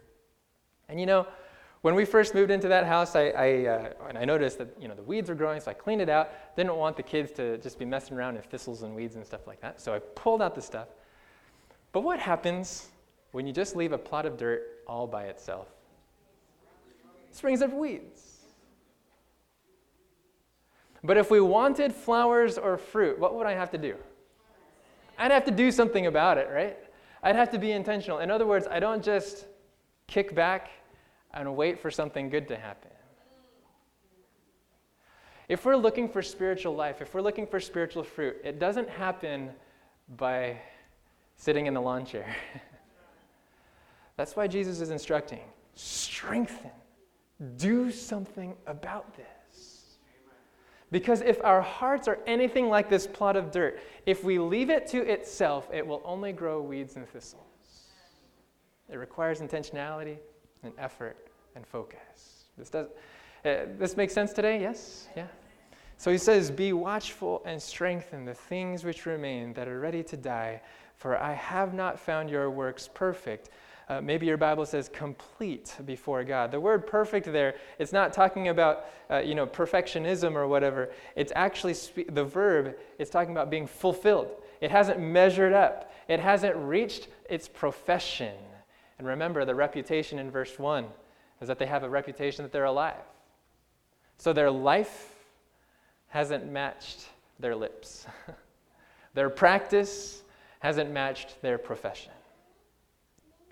and 0.90 0.98
you 0.98 1.06
know, 1.06 1.26
when 1.82 1.94
we 1.94 2.04
first 2.04 2.34
moved 2.34 2.50
into 2.50 2.68
that 2.68 2.84
house, 2.84 3.16
I, 3.16 3.28
I, 3.28 3.66
uh, 3.66 3.92
and 4.08 4.18
I 4.18 4.24
noticed 4.24 4.58
that 4.58 4.68
you 4.78 4.88
know, 4.88 4.94
the 4.94 5.02
weeds 5.02 5.30
were 5.30 5.34
growing, 5.34 5.60
so 5.60 5.70
I 5.70 5.74
cleaned 5.74 6.02
it 6.02 6.10
out. 6.10 6.30
Didn't 6.56 6.74
want 6.74 6.96
the 6.96 7.02
kids 7.02 7.32
to 7.32 7.56
just 7.58 7.78
be 7.78 7.86
messing 7.86 8.16
around 8.16 8.36
in 8.36 8.42
thistles 8.42 8.82
and 8.82 8.94
weeds 8.94 9.16
and 9.16 9.24
stuff 9.24 9.46
like 9.46 9.60
that. 9.62 9.80
So 9.80 9.94
I 9.94 10.00
pulled 10.00 10.42
out 10.42 10.54
the 10.54 10.60
stuff. 10.60 10.88
But 11.92 12.02
what 12.02 12.18
happens 12.18 12.88
when 13.32 13.46
you 13.46 13.52
just 13.52 13.76
leave 13.76 13.92
a 13.92 13.98
plot 13.98 14.26
of 14.26 14.36
dirt 14.36 14.82
all 14.86 15.06
by 15.06 15.24
itself? 15.24 15.68
It 17.30 17.36
springs 17.36 17.62
up 17.62 17.72
weeds. 17.72 18.40
But 21.02 21.16
if 21.16 21.30
we 21.30 21.40
wanted 21.40 21.94
flowers 21.94 22.58
or 22.58 22.76
fruit, 22.76 23.18
what 23.18 23.34
would 23.34 23.46
I 23.46 23.52
have 23.52 23.70
to 23.70 23.78
do? 23.78 23.96
I'd 25.18 25.30
have 25.30 25.44
to 25.46 25.50
do 25.50 25.70
something 25.70 26.06
about 26.06 26.36
it, 26.36 26.48
right? 26.52 26.76
I'd 27.22 27.36
have 27.36 27.50
to 27.50 27.58
be 27.58 27.72
intentional. 27.72 28.18
In 28.18 28.30
other 28.30 28.46
words, 28.46 28.66
I 28.70 28.80
don't 28.80 29.02
just 29.02 29.46
kick 30.06 30.34
back 30.34 30.70
and 31.32 31.56
wait 31.56 31.78
for 31.78 31.90
something 31.90 32.28
good 32.28 32.48
to 32.48 32.56
happen. 32.56 32.90
If 35.48 35.64
we're 35.64 35.76
looking 35.76 36.08
for 36.08 36.22
spiritual 36.22 36.74
life, 36.76 37.00
if 37.00 37.12
we're 37.12 37.22
looking 37.22 37.46
for 37.46 37.58
spiritual 37.58 38.04
fruit, 38.04 38.36
it 38.44 38.58
doesn't 38.58 38.88
happen 38.88 39.50
by 40.16 40.58
sitting 41.36 41.66
in 41.66 41.74
the 41.74 41.80
lawn 41.80 42.04
chair. 42.04 42.36
That's 44.16 44.36
why 44.36 44.46
Jesus 44.46 44.80
is 44.80 44.90
instructing 44.90 45.40
strengthen 45.74 46.70
do 47.56 47.90
something 47.90 48.54
about 48.66 49.16
this. 49.16 49.96
Because 50.90 51.20
if 51.20 51.42
our 51.44 51.62
hearts 51.62 52.08
are 52.08 52.18
anything 52.26 52.68
like 52.68 52.90
this 52.90 53.06
plot 53.06 53.36
of 53.36 53.50
dirt, 53.50 53.80
if 54.06 54.24
we 54.24 54.38
leave 54.38 54.70
it 54.70 54.86
to 54.88 54.98
itself, 54.98 55.68
it 55.72 55.86
will 55.86 56.02
only 56.04 56.32
grow 56.32 56.60
weeds 56.60 56.96
and 56.96 57.08
thistles. 57.08 57.42
It 58.88 58.96
requires 58.96 59.40
intentionality 59.40 60.18
and 60.62 60.72
effort 60.78 61.16
and 61.54 61.66
focus. 61.66 62.44
This 62.56 62.70
does 62.70 62.86
uh, 63.44 63.66
this 63.78 63.96
makes 63.96 64.12
sense 64.12 64.32
today? 64.32 64.60
Yes? 64.60 65.08
Yeah. 65.16 65.26
So 65.96 66.10
he 66.10 66.18
says, 66.18 66.50
"Be 66.50 66.72
watchful 66.72 67.42
and 67.44 67.60
strengthen 67.60 68.24
the 68.24 68.34
things 68.34 68.84
which 68.84 69.06
remain 69.06 69.52
that 69.54 69.68
are 69.68 69.80
ready 69.80 70.02
to 70.04 70.16
die, 70.16 70.60
for 70.96 71.16
I 71.16 71.32
have 71.32 71.74
not 71.74 71.98
found 71.98 72.30
your 72.30 72.50
works 72.50 72.88
perfect." 72.92 73.50
Uh, 73.90 74.00
maybe 74.00 74.24
your 74.24 74.36
Bible 74.36 74.64
says 74.64 74.88
complete 74.88 75.74
before 75.84 76.22
God. 76.22 76.52
The 76.52 76.60
word 76.60 76.86
perfect 76.86 77.26
there, 77.32 77.56
it's 77.80 77.92
not 77.92 78.12
talking 78.12 78.46
about, 78.46 78.84
uh, 79.10 79.18
you 79.18 79.34
know, 79.34 79.48
perfectionism 79.48 80.36
or 80.36 80.46
whatever. 80.46 80.90
It's 81.16 81.32
actually, 81.34 81.74
spe- 81.74 82.08
the 82.08 82.22
verb, 82.22 82.76
it's 83.00 83.10
talking 83.10 83.32
about 83.32 83.50
being 83.50 83.66
fulfilled. 83.66 84.28
It 84.60 84.70
hasn't 84.70 85.00
measured 85.00 85.52
up. 85.52 85.92
It 86.06 86.20
hasn't 86.20 86.54
reached 86.54 87.08
its 87.28 87.48
profession. 87.48 88.34
And 89.00 89.08
remember, 89.08 89.46
the 89.46 89.54
reputation 89.54 90.18
in 90.18 90.30
verse 90.30 90.58
1 90.58 90.84
is 91.40 91.48
that 91.48 91.58
they 91.58 91.64
have 91.64 91.84
a 91.84 91.88
reputation 91.88 92.42
that 92.42 92.52
they're 92.52 92.66
alive. 92.66 93.00
So 94.18 94.34
their 94.34 94.50
life 94.50 95.14
hasn't 96.08 96.52
matched 96.52 97.06
their 97.38 97.56
lips. 97.56 98.06
their 99.14 99.30
practice 99.30 100.22
hasn't 100.58 100.90
matched 100.90 101.40
their 101.40 101.56
profession. 101.56 102.12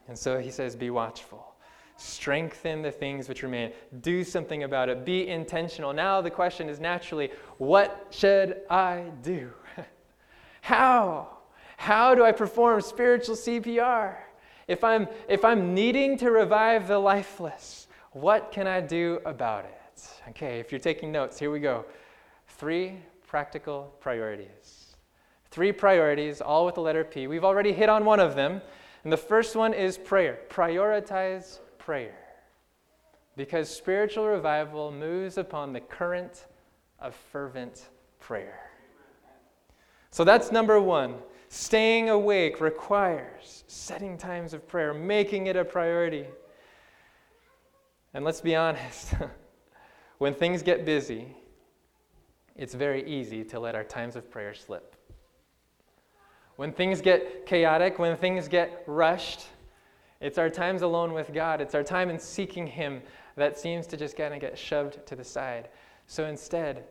And 0.07 0.19
so 0.19 0.39
he 0.39 0.51
says, 0.51 0.77
Be 0.77 0.91
watchful. 0.91 1.55
Strengthen 1.97 2.83
the 2.83 2.93
things 2.93 3.27
which 3.27 3.43
remain. 3.43 3.73
Do 4.03 4.25
something 4.25 4.65
about 4.65 4.91
it. 4.91 5.07
Be 5.07 5.29
intentional. 5.29 5.95
Now 5.95 6.21
the 6.21 6.31
question 6.31 6.69
is 6.69 6.79
naturally, 6.79 7.31
what 7.57 8.09
should 8.11 8.59
I 8.69 9.05
do? 9.23 9.51
How? 10.61 11.39
How 11.79 12.15
do 12.15 12.23
I 12.23 12.33
perform 12.33 12.83
spiritual 12.83 13.35
CPR? 13.35 14.17
If 14.69 14.85
I'm, 14.85 15.09
if 15.29 15.45
I'm 15.45 15.75
needing 15.75 16.19
to 16.19 16.31
revive 16.31 16.87
the 16.87 16.99
lifeless, 16.99 17.89
what 18.13 18.53
can 18.53 18.67
I 18.67 18.81
do 18.81 19.21
about 19.25 19.65
it? 19.65 20.09
Okay, 20.29 20.61
if 20.61 20.71
you're 20.71 20.79
taking 20.79 21.11
notes, 21.11 21.39
here 21.39 21.51
we 21.51 21.59
go. 21.59 21.87
Three 22.47 22.99
practical 23.27 23.95
priorities. 24.01 24.97
Three 25.51 25.73
priorities, 25.73 26.43
all 26.43 26.67
with 26.67 26.75
the 26.75 26.83
letter 26.83 27.03
P. 27.03 27.27
We've 27.27 27.45
already 27.45 27.73
hit 27.73 27.89
on 27.89 28.05
one 28.05 28.21
of 28.21 28.37
them. 28.37 28.61
And 29.05 29.13
the 29.13 29.17
first 29.17 29.57
one 29.57 29.73
is 29.73 29.97
prayer. 29.97 30.41
Prioritize 30.51 31.61
prayer. 31.79 32.19
Because 33.37 33.75
spiritual 33.75 34.27
revival 34.27 34.93
moves 34.93 35.39
upon 35.39 35.73
the 35.73 35.81
current 35.81 36.47
of 36.99 37.15
fervent 37.15 37.89
prayer. 38.21 38.69
So 40.11 40.25
that's 40.25 40.53
number 40.53 40.81
one. 40.81 41.15
Staying 41.49 42.11
awake 42.11 42.61
requires 42.61 43.65
setting 43.67 44.19
times 44.19 44.53
of 44.53 44.69
prayer, 44.69 44.93
making 44.93 45.47
it 45.47 45.57
a 45.57 45.65
priority. 45.65 46.27
And 48.13 48.25
let's 48.25 48.41
be 48.41 48.55
honest, 48.55 49.15
when 50.19 50.35
things 50.35 50.63
get 50.63 50.85
busy, 50.85 51.37
it's 52.55 52.75
very 52.75 53.09
easy 53.09 53.45
to 53.45 53.61
let 53.61 53.75
our 53.75 53.85
times 53.85 54.17
of 54.17 54.31
prayer 54.31 54.53
slip. 54.53 54.95
When 56.57 56.73
things 56.73 57.01
get 57.01 57.47
chaotic, 57.47 57.99
when 57.99 58.17
things 58.17 58.49
get 58.49 58.83
rushed, 58.87 59.47
it's 60.21 60.39
our 60.39 60.51
times 60.51 60.83
alone 60.83 61.13
with 61.13 61.33
God. 61.33 61.61
It's 61.61 61.75
our 61.75 61.85
time 61.85 62.11
in 62.11 62.19
seeking 62.19 62.67
Him 62.67 63.01
that 63.37 63.57
seems 63.57 63.87
to 63.87 63.97
just 63.97 64.17
kind 64.17 64.35
of 64.35 64.41
get 64.41 64.59
shoved 64.59 65.07
to 65.07 65.15
the 65.15 65.23
side. 65.23 65.69
So 66.09 66.27
instead, 66.27 66.85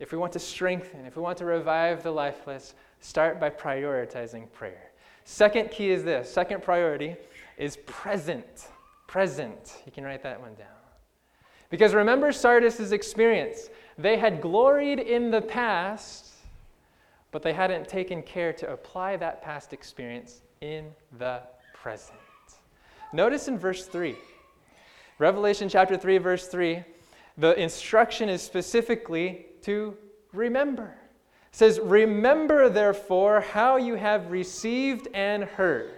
if 0.00 0.10
we 0.10 0.18
want 0.18 0.32
to 0.32 0.40
strengthen, 0.40 1.06
if 1.06 1.14
we 1.14 1.22
want 1.22 1.38
to 1.38 1.44
revive 1.44 2.02
the 2.02 2.10
lifeless, 2.10 2.74
start 3.02 3.38
by 3.38 3.50
prioritizing 3.50 4.50
prayer. 4.52 4.90
Second 5.24 5.70
key 5.70 5.90
is 5.90 6.02
this 6.02 6.32
second 6.32 6.62
priority 6.62 7.16
is 7.58 7.76
present. 7.84 8.68
Present. 9.06 9.82
You 9.84 9.92
can 9.92 10.04
write 10.04 10.22
that 10.22 10.40
one 10.40 10.54
down. 10.54 10.68
Because 11.68 11.92
remember 11.92 12.32
Sardis' 12.32 12.92
experience. 12.92 13.68
They 13.98 14.16
had 14.16 14.40
gloried 14.40 14.98
in 14.98 15.30
the 15.30 15.42
past 15.42 16.32
but 17.32 17.42
they 17.42 17.52
hadn't 17.52 17.88
taken 17.88 18.22
care 18.22 18.52
to 18.52 18.70
apply 18.70 19.16
that 19.16 19.42
past 19.42 19.72
experience 19.72 20.42
in 20.60 20.92
the 21.18 21.40
present. 21.74 22.18
Notice 23.12 23.48
in 23.48 23.58
verse 23.58 23.86
3, 23.86 24.14
Revelation 25.18 25.68
chapter 25.68 25.96
3, 25.96 26.18
verse 26.18 26.46
3, 26.46 26.84
the 27.38 27.58
instruction 27.60 28.28
is 28.28 28.42
specifically 28.42 29.46
to 29.62 29.96
remember. 30.32 30.94
It 31.52 31.56
says, 31.56 31.80
Remember 31.80 32.68
therefore 32.68 33.40
how 33.40 33.76
you 33.76 33.94
have 33.94 34.30
received 34.30 35.08
and 35.14 35.44
heard. 35.44 35.90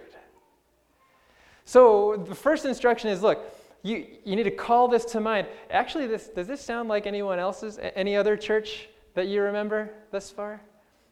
So 1.63 2.23
the 2.27 2.35
first 2.35 2.65
instruction 2.65 3.09
is 3.09 3.21
look, 3.21 3.39
you, 3.81 4.05
you 4.23 4.35
need 4.35 4.43
to 4.43 4.51
call 4.51 4.87
this 4.87 5.05
to 5.05 5.19
mind. 5.19 5.47
Actually, 5.69 6.07
this, 6.07 6.27
does 6.27 6.47
this 6.47 6.61
sound 6.61 6.89
like 6.89 7.07
anyone 7.07 7.39
else's, 7.39 7.79
any 7.95 8.15
other 8.15 8.35
church 8.35 8.89
that 9.13 9.27
you 9.27 9.41
remember 9.41 9.91
thus 10.11 10.29
far? 10.29 10.59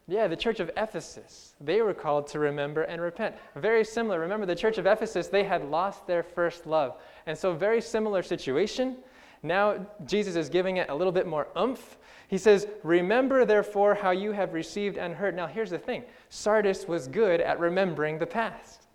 Yeah, 0.06 0.26
the 0.26 0.36
church 0.36 0.60
of 0.60 0.70
Ephesus. 0.76 1.54
They 1.60 1.80
were 1.80 1.94
called 1.94 2.26
to 2.28 2.38
remember 2.38 2.82
and 2.82 3.00
repent. 3.00 3.36
Very 3.56 3.84
similar. 3.84 4.20
Remember, 4.20 4.44
the 4.44 4.54
church 4.54 4.76
of 4.76 4.86
Ephesus, 4.86 5.28
they 5.28 5.44
had 5.44 5.64
lost 5.70 6.06
their 6.06 6.22
first 6.22 6.66
love. 6.66 7.00
And 7.26 7.38
so, 7.38 7.54
very 7.54 7.80
similar 7.80 8.22
situation. 8.22 8.96
Now, 9.44 9.86
Jesus 10.04 10.34
is 10.34 10.48
giving 10.48 10.78
it 10.78 10.90
a 10.90 10.94
little 10.94 11.12
bit 11.12 11.26
more 11.26 11.46
oomph. 11.56 11.98
He 12.28 12.38
says, 12.38 12.66
Remember, 12.82 13.44
therefore, 13.44 13.94
how 13.94 14.10
you 14.10 14.32
have 14.32 14.54
received 14.54 14.98
and 14.98 15.14
heard. 15.14 15.36
Now, 15.36 15.46
here's 15.46 15.70
the 15.70 15.78
thing 15.78 16.04
Sardis 16.30 16.88
was 16.88 17.06
good 17.06 17.40
at 17.40 17.60
remembering 17.60 18.18
the 18.18 18.26
past. 18.26 18.86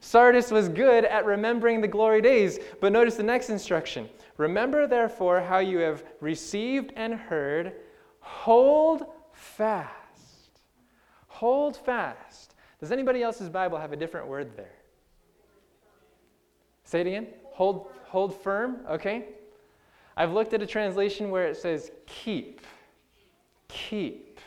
Sardis 0.00 0.50
was 0.50 0.68
good 0.68 1.04
at 1.04 1.24
remembering 1.24 1.80
the 1.80 1.88
glory 1.88 2.22
days. 2.22 2.58
But 2.80 2.92
notice 2.92 3.16
the 3.16 3.22
next 3.22 3.50
instruction 3.50 4.08
Remember, 4.38 4.86
therefore, 4.86 5.40
how 5.40 5.58
you 5.58 5.78
have 5.78 6.04
received 6.20 6.92
and 6.96 7.14
heard, 7.14 7.74
hold 8.20 9.04
fast 9.32 10.04
Hold 11.34 11.76
fast. 11.76 12.54
Does 12.78 12.92
anybody 12.92 13.20
else's 13.20 13.48
Bible 13.48 13.76
have 13.76 13.92
a 13.92 13.96
different 13.96 14.28
word 14.28 14.56
there? 14.56 14.70
Say 16.84 17.00
it 17.00 17.08
again. 17.08 17.26
Hold, 17.54 17.88
hold 18.04 18.40
firm, 18.40 18.78
okay? 18.88 19.30
I've 20.16 20.32
looked 20.32 20.54
at 20.54 20.62
a 20.62 20.66
translation 20.66 21.30
where 21.30 21.46
it 21.46 21.56
says 21.56 21.90
keep. 22.06 22.60
Keep. 23.68 24.40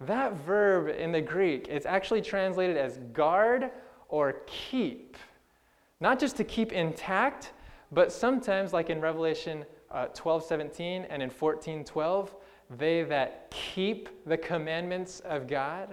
That 0.00 0.34
verb 0.38 0.88
in 0.88 1.12
the 1.12 1.20
Greek 1.20 1.68
is 1.68 1.86
actually 1.86 2.22
translated 2.22 2.76
as 2.76 2.98
guard 3.12 3.70
or 4.08 4.42
keep. 4.46 5.16
Not 6.00 6.18
just 6.18 6.36
to 6.36 6.44
keep 6.44 6.72
intact, 6.72 7.52
but 7.92 8.10
sometimes, 8.10 8.72
like 8.72 8.90
in 8.90 9.00
Revelation 9.00 9.64
uh, 9.90 10.06
12 10.06 10.44
17 10.44 11.04
and 11.04 11.22
in 11.22 11.30
14 11.30 11.84
12, 11.84 12.34
they 12.78 13.04
that 13.04 13.50
keep 13.50 14.08
the 14.26 14.36
commandments 14.36 15.20
of 15.20 15.46
God. 15.46 15.90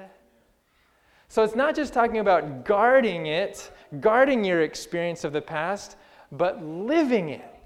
So 1.28 1.43
it's 1.43 1.56
not 1.56 1.75
just 1.75 1.93
talking 1.93 2.17
about 2.17 2.65
guarding 2.65 3.28
it, 3.28 3.71
guarding 3.99 4.43
your 4.43 4.62
experience 4.62 5.23
of 5.23 5.34
the 5.34 5.41
past, 5.41 5.95
but 6.32 6.63
living 6.65 7.30
it. 7.30 7.59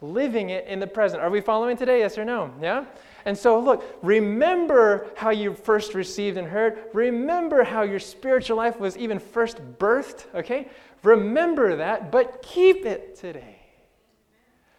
Living 0.00 0.50
it 0.50 0.66
in 0.66 0.78
the 0.78 0.86
present. 0.86 1.22
Are 1.22 1.30
we 1.30 1.40
following 1.40 1.76
today? 1.76 2.00
Yes 2.00 2.18
or 2.18 2.24
no? 2.24 2.52
Yeah? 2.60 2.84
And 3.24 3.36
so, 3.36 3.58
look, 3.58 3.98
remember 4.02 5.06
how 5.16 5.30
you 5.30 5.54
first 5.54 5.94
received 5.94 6.36
and 6.36 6.46
heard. 6.46 6.78
Remember 6.92 7.64
how 7.64 7.82
your 7.82 7.98
spiritual 7.98 8.56
life 8.56 8.78
was 8.78 8.96
even 8.96 9.18
first 9.18 9.58
birthed, 9.78 10.26
okay? 10.34 10.68
Remember 11.02 11.76
that, 11.76 12.12
but 12.12 12.42
keep 12.42 12.86
it 12.86 13.16
today. 13.16 13.58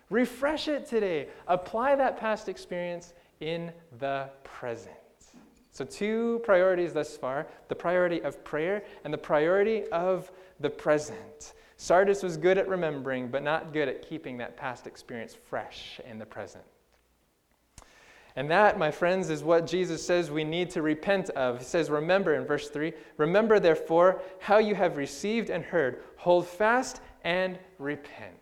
Refresh 0.09 0.67
it 0.67 0.85
today. 0.85 1.27
Apply 1.47 1.95
that 1.95 2.17
past 2.17 2.47
experience 2.47 3.13
in 3.41 3.71
the 3.99 4.29
present. 4.43 4.93
So, 5.71 5.83
two 5.83 6.41
priorities 6.43 6.93
thus 6.93 7.17
far 7.17 7.47
the 7.67 7.75
priority 7.75 8.21
of 8.21 8.43
prayer 8.43 8.83
and 9.03 9.13
the 9.13 9.17
priority 9.17 9.83
of 9.89 10.31
the 10.59 10.69
present. 10.69 11.53
Sardis 11.77 12.23
was 12.23 12.37
good 12.37 12.57
at 12.57 12.67
remembering, 12.67 13.29
but 13.29 13.43
not 13.43 13.71
good 13.71 13.87
at 13.87 14.01
keeping 14.01 14.37
that 14.37 14.57
past 14.57 14.87
experience 14.87 15.35
fresh 15.35 16.01
in 16.09 16.17
the 16.17 16.25
present. 16.25 16.63
And 18.35 18.49
that, 18.51 18.77
my 18.77 18.91
friends, 18.91 19.29
is 19.29 19.43
what 19.43 19.65
Jesus 19.65 20.05
says 20.05 20.29
we 20.29 20.43
need 20.43 20.69
to 20.71 20.81
repent 20.81 21.29
of. 21.31 21.59
He 21.59 21.63
says, 21.63 21.89
Remember 21.89 22.35
in 22.35 22.45
verse 22.45 22.69
3 22.69 22.93
Remember, 23.17 23.59
therefore, 23.59 24.21
how 24.39 24.57
you 24.57 24.75
have 24.75 24.97
received 24.97 25.49
and 25.49 25.63
heard. 25.63 26.03
Hold 26.17 26.47
fast 26.47 27.01
and 27.23 27.57
repent. 27.79 28.33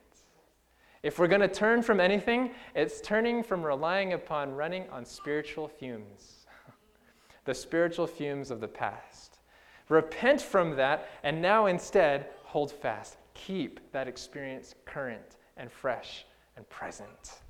If 1.04 1.20
we're 1.20 1.28
going 1.28 1.42
to 1.42 1.48
turn 1.48 1.82
from 1.82 2.00
anything, 2.00 2.52
it's 2.74 3.00
turning 3.00 3.44
from 3.44 3.64
relying 3.64 4.14
upon 4.14 4.54
running 4.54 4.86
on 4.92 5.06
spiritual 5.06 5.68
fumes, 5.68 6.46
the 7.46 7.54
spiritual 7.54 8.08
fumes 8.08 8.50
of 8.50 8.60
the 8.60 8.68
past. 8.68 9.40
Repent 9.88 10.42
from 10.42 10.76
that, 10.78 11.08
and 11.24 11.42
now 11.42 11.68
instead 11.68 12.28
hold 12.56 12.72
fast. 12.72 13.18
Keep 13.34 13.82
that 13.92 14.08
experience 14.08 14.76
current 14.86 15.36
and 15.58 15.70
fresh 15.70 16.26
and 16.56 16.68
present. 16.70 17.42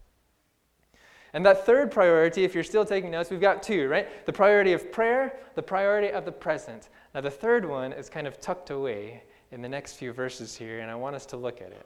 And 1.34 1.46
that 1.46 1.64
third 1.64 1.92
priority, 1.92 2.44
if 2.44 2.56
you're 2.56 2.64
still 2.64 2.86
taking 2.86 3.12
notes, 3.12 3.30
we've 3.30 3.40
got 3.40 3.62
two, 3.62 3.88
right? 3.88 4.26
The 4.26 4.34
priority 4.34 4.74
of 4.74 4.92
prayer, 4.92 5.38
the 5.54 5.62
priority 5.62 6.10
of 6.10 6.26
the 6.26 6.32
present. 6.32 6.90
Now, 7.14 7.22
the 7.22 7.30
third 7.30 7.70
one 7.70 7.94
is 7.94 8.10
kind 8.10 8.26
of 8.26 8.42
tucked 8.42 8.72
away 8.72 9.22
in 9.52 9.62
the 9.62 9.70
next 9.70 9.94
few 9.94 10.12
verses 10.12 10.56
here, 10.56 10.80
and 10.80 10.90
I 10.90 10.96
want 10.96 11.16
us 11.16 11.28
to 11.28 11.38
look 11.38 11.62
at 11.62 11.68
it. 11.68 11.86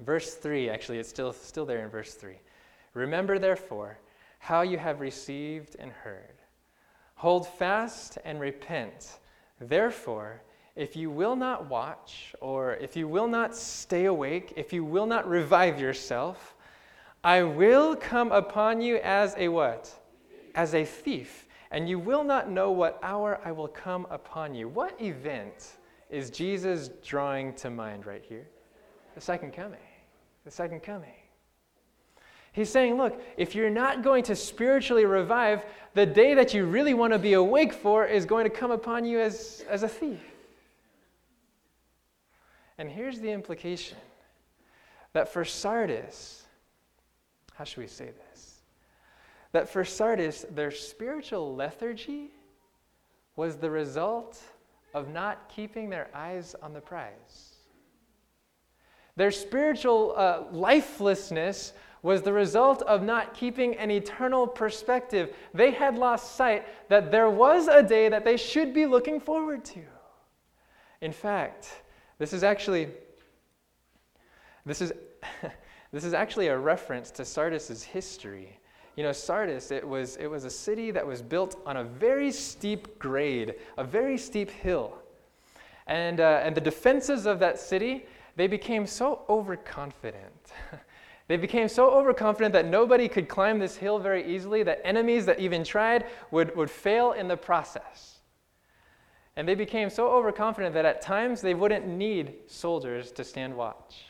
Verse 0.00 0.36
3, 0.36 0.70
actually, 0.70 0.96
it's 0.96 1.10
still, 1.10 1.34
still 1.34 1.66
there 1.66 1.84
in 1.84 1.90
verse 1.90 2.14
3. 2.14 2.36
Remember, 2.94 3.38
therefore, 3.38 3.98
how 4.38 4.62
you 4.62 4.78
have 4.78 5.02
received 5.02 5.76
and 5.78 5.92
heard. 5.92 6.38
Hold 7.16 7.46
fast 7.46 8.16
and 8.24 8.40
repent. 8.40 9.18
Therefore, 9.60 10.40
if 10.78 10.94
you 10.94 11.10
will 11.10 11.34
not 11.34 11.68
watch, 11.68 12.36
or 12.40 12.74
if 12.76 12.94
you 12.96 13.08
will 13.08 13.26
not 13.26 13.56
stay 13.56 14.04
awake, 14.04 14.52
if 14.54 14.72
you 14.72 14.84
will 14.84 15.06
not 15.06 15.28
revive 15.28 15.80
yourself, 15.80 16.54
I 17.24 17.42
will 17.42 17.96
come 17.96 18.30
upon 18.30 18.80
you 18.80 18.98
as 18.98 19.34
a 19.36 19.48
what? 19.48 19.92
As 20.54 20.74
a 20.74 20.84
thief, 20.84 21.48
and 21.72 21.88
you 21.88 21.98
will 21.98 22.22
not 22.22 22.48
know 22.48 22.70
what 22.70 23.00
hour 23.02 23.40
I 23.44 23.50
will 23.50 23.66
come 23.66 24.06
upon 24.08 24.54
you. 24.54 24.68
What 24.68 24.94
event 25.02 25.78
is 26.10 26.30
Jesus 26.30 26.90
drawing 27.04 27.54
to 27.54 27.70
mind 27.70 28.06
right 28.06 28.24
here? 28.24 28.46
The 29.16 29.20
second 29.20 29.54
coming. 29.54 29.80
The 30.44 30.52
second 30.52 30.84
coming. 30.84 31.10
He's 32.52 32.70
saying, 32.70 32.96
look, 32.96 33.20
if 33.36 33.52
you're 33.52 33.68
not 33.68 34.04
going 34.04 34.22
to 34.24 34.36
spiritually 34.36 35.06
revive, 35.06 35.64
the 35.94 36.06
day 36.06 36.34
that 36.34 36.54
you 36.54 36.66
really 36.66 36.94
want 36.94 37.12
to 37.14 37.18
be 37.18 37.32
awake 37.32 37.72
for 37.72 38.06
is 38.06 38.24
going 38.24 38.44
to 38.44 38.50
come 38.50 38.70
upon 38.70 39.04
you 39.04 39.18
as, 39.18 39.64
as 39.68 39.82
a 39.82 39.88
thief. 39.88 40.20
And 42.78 42.88
here's 42.88 43.18
the 43.18 43.30
implication 43.30 43.98
that 45.12 45.32
for 45.32 45.44
Sardis, 45.44 46.44
how 47.54 47.64
should 47.64 47.80
we 47.80 47.88
say 47.88 48.10
this? 48.30 48.60
That 49.52 49.68
for 49.68 49.84
Sardis, 49.84 50.46
their 50.50 50.70
spiritual 50.70 51.54
lethargy 51.56 52.30
was 53.34 53.56
the 53.56 53.70
result 53.70 54.40
of 54.94 55.08
not 55.08 55.48
keeping 55.48 55.90
their 55.90 56.08
eyes 56.14 56.54
on 56.62 56.72
the 56.72 56.80
prize. 56.80 57.54
Their 59.16 59.32
spiritual 59.32 60.14
uh, 60.16 60.44
lifelessness 60.52 61.72
was 62.02 62.22
the 62.22 62.32
result 62.32 62.82
of 62.82 63.02
not 63.02 63.34
keeping 63.34 63.76
an 63.76 63.90
eternal 63.90 64.46
perspective. 64.46 65.34
They 65.52 65.72
had 65.72 65.98
lost 65.98 66.36
sight 66.36 66.66
that 66.88 67.10
there 67.10 67.28
was 67.28 67.66
a 67.66 67.82
day 67.82 68.08
that 68.08 68.24
they 68.24 68.36
should 68.36 68.72
be 68.72 68.86
looking 68.86 69.18
forward 69.18 69.64
to. 69.66 69.80
In 71.00 71.12
fact, 71.12 71.82
this 72.18 72.32
is 72.32 72.42
actually 72.42 72.88
this 74.66 74.80
is 74.80 74.92
this 75.92 76.04
is 76.04 76.14
actually 76.14 76.48
a 76.48 76.58
reference 76.58 77.10
to 77.12 77.24
Sardis's 77.24 77.82
history. 77.82 78.58
You 78.96 79.04
know, 79.04 79.12
Sardis, 79.12 79.70
it 79.70 79.86
was, 79.86 80.16
it 80.16 80.26
was 80.26 80.44
a 80.44 80.50
city 80.50 80.90
that 80.90 81.06
was 81.06 81.22
built 81.22 81.62
on 81.64 81.76
a 81.76 81.84
very 81.84 82.32
steep 82.32 82.98
grade, 82.98 83.54
a 83.76 83.84
very 83.84 84.18
steep 84.18 84.50
hill. 84.50 84.98
And, 85.86 86.20
uh, 86.20 86.40
and 86.42 86.54
the 86.54 86.60
defenses 86.60 87.24
of 87.24 87.38
that 87.38 87.60
city, 87.60 88.06
they 88.34 88.48
became 88.48 88.86
so 88.86 89.22
overconfident. 89.28 90.52
they 91.28 91.36
became 91.36 91.68
so 91.68 91.90
overconfident 91.90 92.52
that 92.54 92.66
nobody 92.66 93.08
could 93.08 93.28
climb 93.28 93.60
this 93.60 93.76
hill 93.76 94.00
very 94.00 94.26
easily, 94.26 94.64
that 94.64 94.80
enemies 94.84 95.24
that 95.26 95.38
even 95.38 95.62
tried 95.62 96.06
would, 96.32 96.54
would 96.56 96.70
fail 96.70 97.12
in 97.12 97.28
the 97.28 97.36
process. 97.36 98.17
And 99.38 99.46
they 99.46 99.54
became 99.54 99.88
so 99.88 100.10
overconfident 100.10 100.74
that 100.74 100.84
at 100.84 101.00
times 101.00 101.40
they 101.40 101.54
wouldn't 101.54 101.86
need 101.86 102.34
soldiers 102.48 103.12
to 103.12 103.22
stand 103.22 103.54
watch. 103.56 104.04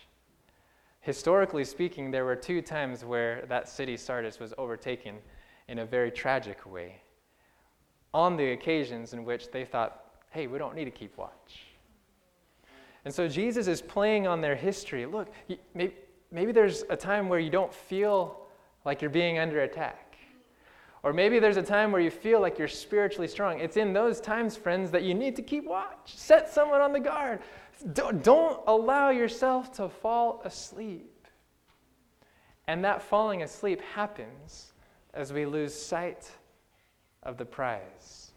Historically 1.02 1.66
speaking, 1.66 2.10
there 2.10 2.24
were 2.24 2.34
two 2.34 2.62
times 2.62 3.04
where 3.04 3.44
that 3.46 3.68
city, 3.68 3.94
Sardis, 3.98 4.40
was 4.40 4.54
overtaken 4.56 5.16
in 5.68 5.80
a 5.80 5.84
very 5.84 6.10
tragic 6.10 6.64
way. 6.64 7.02
On 8.14 8.38
the 8.38 8.52
occasions 8.52 9.12
in 9.12 9.22
which 9.22 9.50
they 9.50 9.66
thought, 9.66 10.14
hey, 10.30 10.46
we 10.46 10.56
don't 10.56 10.74
need 10.74 10.86
to 10.86 10.90
keep 10.90 11.18
watch. 11.18 11.66
And 13.04 13.12
so 13.12 13.28
Jesus 13.28 13.68
is 13.68 13.82
playing 13.82 14.26
on 14.26 14.40
their 14.40 14.56
history. 14.56 15.04
Look, 15.04 15.30
maybe, 15.74 16.52
there's 16.52 16.84
a 16.88 16.96
time 16.96 17.28
where 17.28 17.38
you 17.38 17.50
don't 17.50 17.72
feel 17.72 18.46
like 18.86 19.02
you're 19.02 19.10
being 19.10 19.38
under 19.38 19.60
attack. 19.60 20.07
Or 21.02 21.12
maybe 21.12 21.38
there's 21.38 21.56
a 21.56 21.62
time 21.62 21.92
where 21.92 22.00
you 22.00 22.10
feel 22.10 22.40
like 22.40 22.58
you're 22.58 22.68
spiritually 22.68 23.28
strong. 23.28 23.60
It's 23.60 23.76
in 23.76 23.92
those 23.92 24.20
times, 24.20 24.56
friends, 24.56 24.90
that 24.90 25.04
you 25.04 25.14
need 25.14 25.36
to 25.36 25.42
keep 25.42 25.64
watch. 25.64 26.14
Set 26.16 26.52
someone 26.52 26.80
on 26.80 26.92
the 26.92 27.00
guard. 27.00 27.40
Don't, 27.92 28.22
don't 28.24 28.60
allow 28.66 29.10
yourself 29.10 29.72
to 29.76 29.88
fall 29.88 30.42
asleep. 30.44 31.26
And 32.66 32.84
that 32.84 33.02
falling 33.02 33.42
asleep 33.42 33.80
happens 33.80 34.72
as 35.14 35.32
we 35.32 35.46
lose 35.46 35.72
sight 35.72 36.30
of 37.22 37.36
the 37.36 37.44
prize 37.44 38.32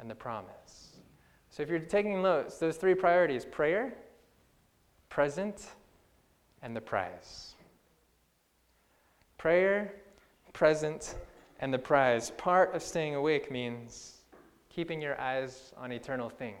and 0.00 0.10
the 0.10 0.14
promise. 0.14 0.96
So 1.50 1.62
if 1.62 1.68
you're 1.68 1.78
taking 1.78 2.22
notes, 2.22 2.58
those 2.58 2.76
three 2.76 2.94
priorities 2.94 3.44
prayer, 3.44 3.92
present, 5.10 5.66
and 6.62 6.74
the 6.74 6.80
prize. 6.80 7.54
Prayer, 9.36 9.92
present, 10.54 11.14
and 11.62 11.72
the 11.72 11.78
prize. 11.78 12.30
Part 12.32 12.74
of 12.74 12.82
staying 12.82 13.14
awake 13.14 13.50
means 13.50 14.18
keeping 14.68 15.00
your 15.00 15.18
eyes 15.18 15.72
on 15.78 15.92
eternal 15.92 16.28
things. 16.28 16.56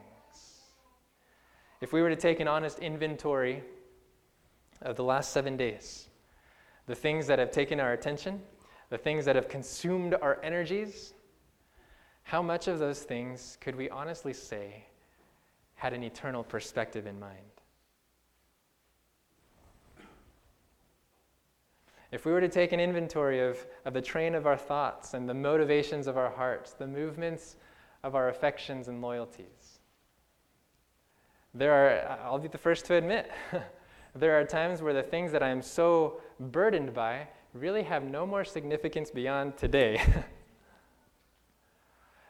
If 1.80 1.92
we 1.92 2.00
were 2.00 2.08
to 2.08 2.16
take 2.16 2.38
an 2.38 2.46
honest 2.46 2.78
inventory 2.78 3.64
of 4.80 4.94
the 4.94 5.02
last 5.02 5.32
seven 5.32 5.56
days, 5.56 6.08
the 6.86 6.94
things 6.94 7.26
that 7.26 7.40
have 7.40 7.50
taken 7.50 7.80
our 7.80 7.92
attention, 7.92 8.40
the 8.90 8.98
things 8.98 9.24
that 9.24 9.34
have 9.34 9.48
consumed 9.48 10.14
our 10.22 10.38
energies, 10.44 11.14
how 12.22 12.40
much 12.40 12.68
of 12.68 12.78
those 12.78 13.02
things 13.02 13.58
could 13.60 13.74
we 13.74 13.90
honestly 13.90 14.32
say 14.32 14.84
had 15.74 15.92
an 15.92 16.04
eternal 16.04 16.44
perspective 16.44 17.08
in 17.08 17.18
mind? 17.18 17.51
If 22.12 22.26
we 22.26 22.32
were 22.32 22.42
to 22.42 22.48
take 22.48 22.72
an 22.72 22.80
inventory 22.80 23.40
of, 23.40 23.66
of 23.86 23.94
the 23.94 24.02
train 24.02 24.34
of 24.34 24.46
our 24.46 24.56
thoughts 24.56 25.14
and 25.14 25.26
the 25.26 25.34
motivations 25.34 26.06
of 26.06 26.18
our 26.18 26.30
hearts, 26.30 26.72
the 26.72 26.86
movements 26.86 27.56
of 28.04 28.14
our 28.14 28.28
affections 28.28 28.88
and 28.88 29.00
loyalties, 29.00 29.80
there 31.54 31.72
are, 31.72 32.18
I'll 32.22 32.38
be 32.38 32.48
the 32.48 32.58
first 32.58 32.84
to 32.86 32.96
admit, 32.96 33.30
there 34.14 34.38
are 34.38 34.44
times 34.44 34.82
where 34.82 34.92
the 34.92 35.02
things 35.02 35.32
that 35.32 35.42
I'm 35.42 35.62
so 35.62 36.20
burdened 36.38 36.92
by 36.92 37.28
really 37.54 37.82
have 37.82 38.04
no 38.04 38.26
more 38.26 38.44
significance 38.44 39.10
beyond 39.10 39.56
today. 39.56 40.02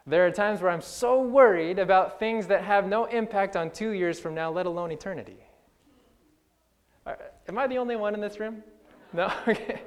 there 0.06 0.24
are 0.24 0.30
times 0.30 0.60
where 0.60 0.70
I'm 0.70 0.80
so 0.80 1.20
worried 1.20 1.80
about 1.80 2.20
things 2.20 2.46
that 2.46 2.62
have 2.62 2.86
no 2.86 3.06
impact 3.06 3.56
on 3.56 3.70
two 3.70 3.90
years 3.90 4.20
from 4.20 4.34
now, 4.34 4.50
let 4.50 4.66
alone 4.66 4.92
eternity. 4.92 5.44
Am 7.48 7.58
I 7.58 7.66
the 7.66 7.78
only 7.78 7.96
one 7.96 8.14
in 8.14 8.20
this 8.20 8.38
room? 8.38 8.62
No? 9.14 9.32
Okay. 9.46 9.82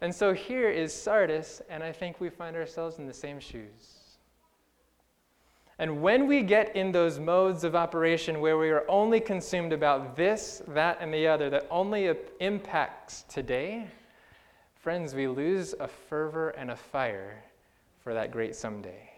And 0.00 0.14
so 0.14 0.32
here 0.32 0.70
is 0.70 0.94
Sardis, 0.94 1.60
and 1.68 1.82
I 1.82 1.92
think 1.92 2.20
we 2.20 2.30
find 2.30 2.56
ourselves 2.56 2.98
in 2.98 3.06
the 3.06 3.12
same 3.12 3.38
shoes. 3.38 4.00
And 5.78 6.00
when 6.02 6.26
we 6.26 6.42
get 6.42 6.74
in 6.74 6.92
those 6.92 7.18
modes 7.18 7.64
of 7.64 7.74
operation 7.74 8.40
where 8.40 8.58
we 8.58 8.70
are 8.70 8.84
only 8.88 9.20
consumed 9.20 9.72
about 9.72 10.16
this, 10.16 10.62
that, 10.68 10.98
and 11.00 11.12
the 11.12 11.26
other, 11.26 11.50
that 11.50 11.66
only 11.70 12.14
impacts 12.40 13.24
today, 13.28 13.88
friends, 14.74 15.14
we 15.14 15.26
lose 15.26 15.74
a 15.80 15.88
fervor 15.88 16.50
and 16.50 16.70
a 16.70 16.76
fire 16.76 17.42
for 18.02 18.14
that 18.14 18.30
great 18.30 18.54
someday. 18.54 19.10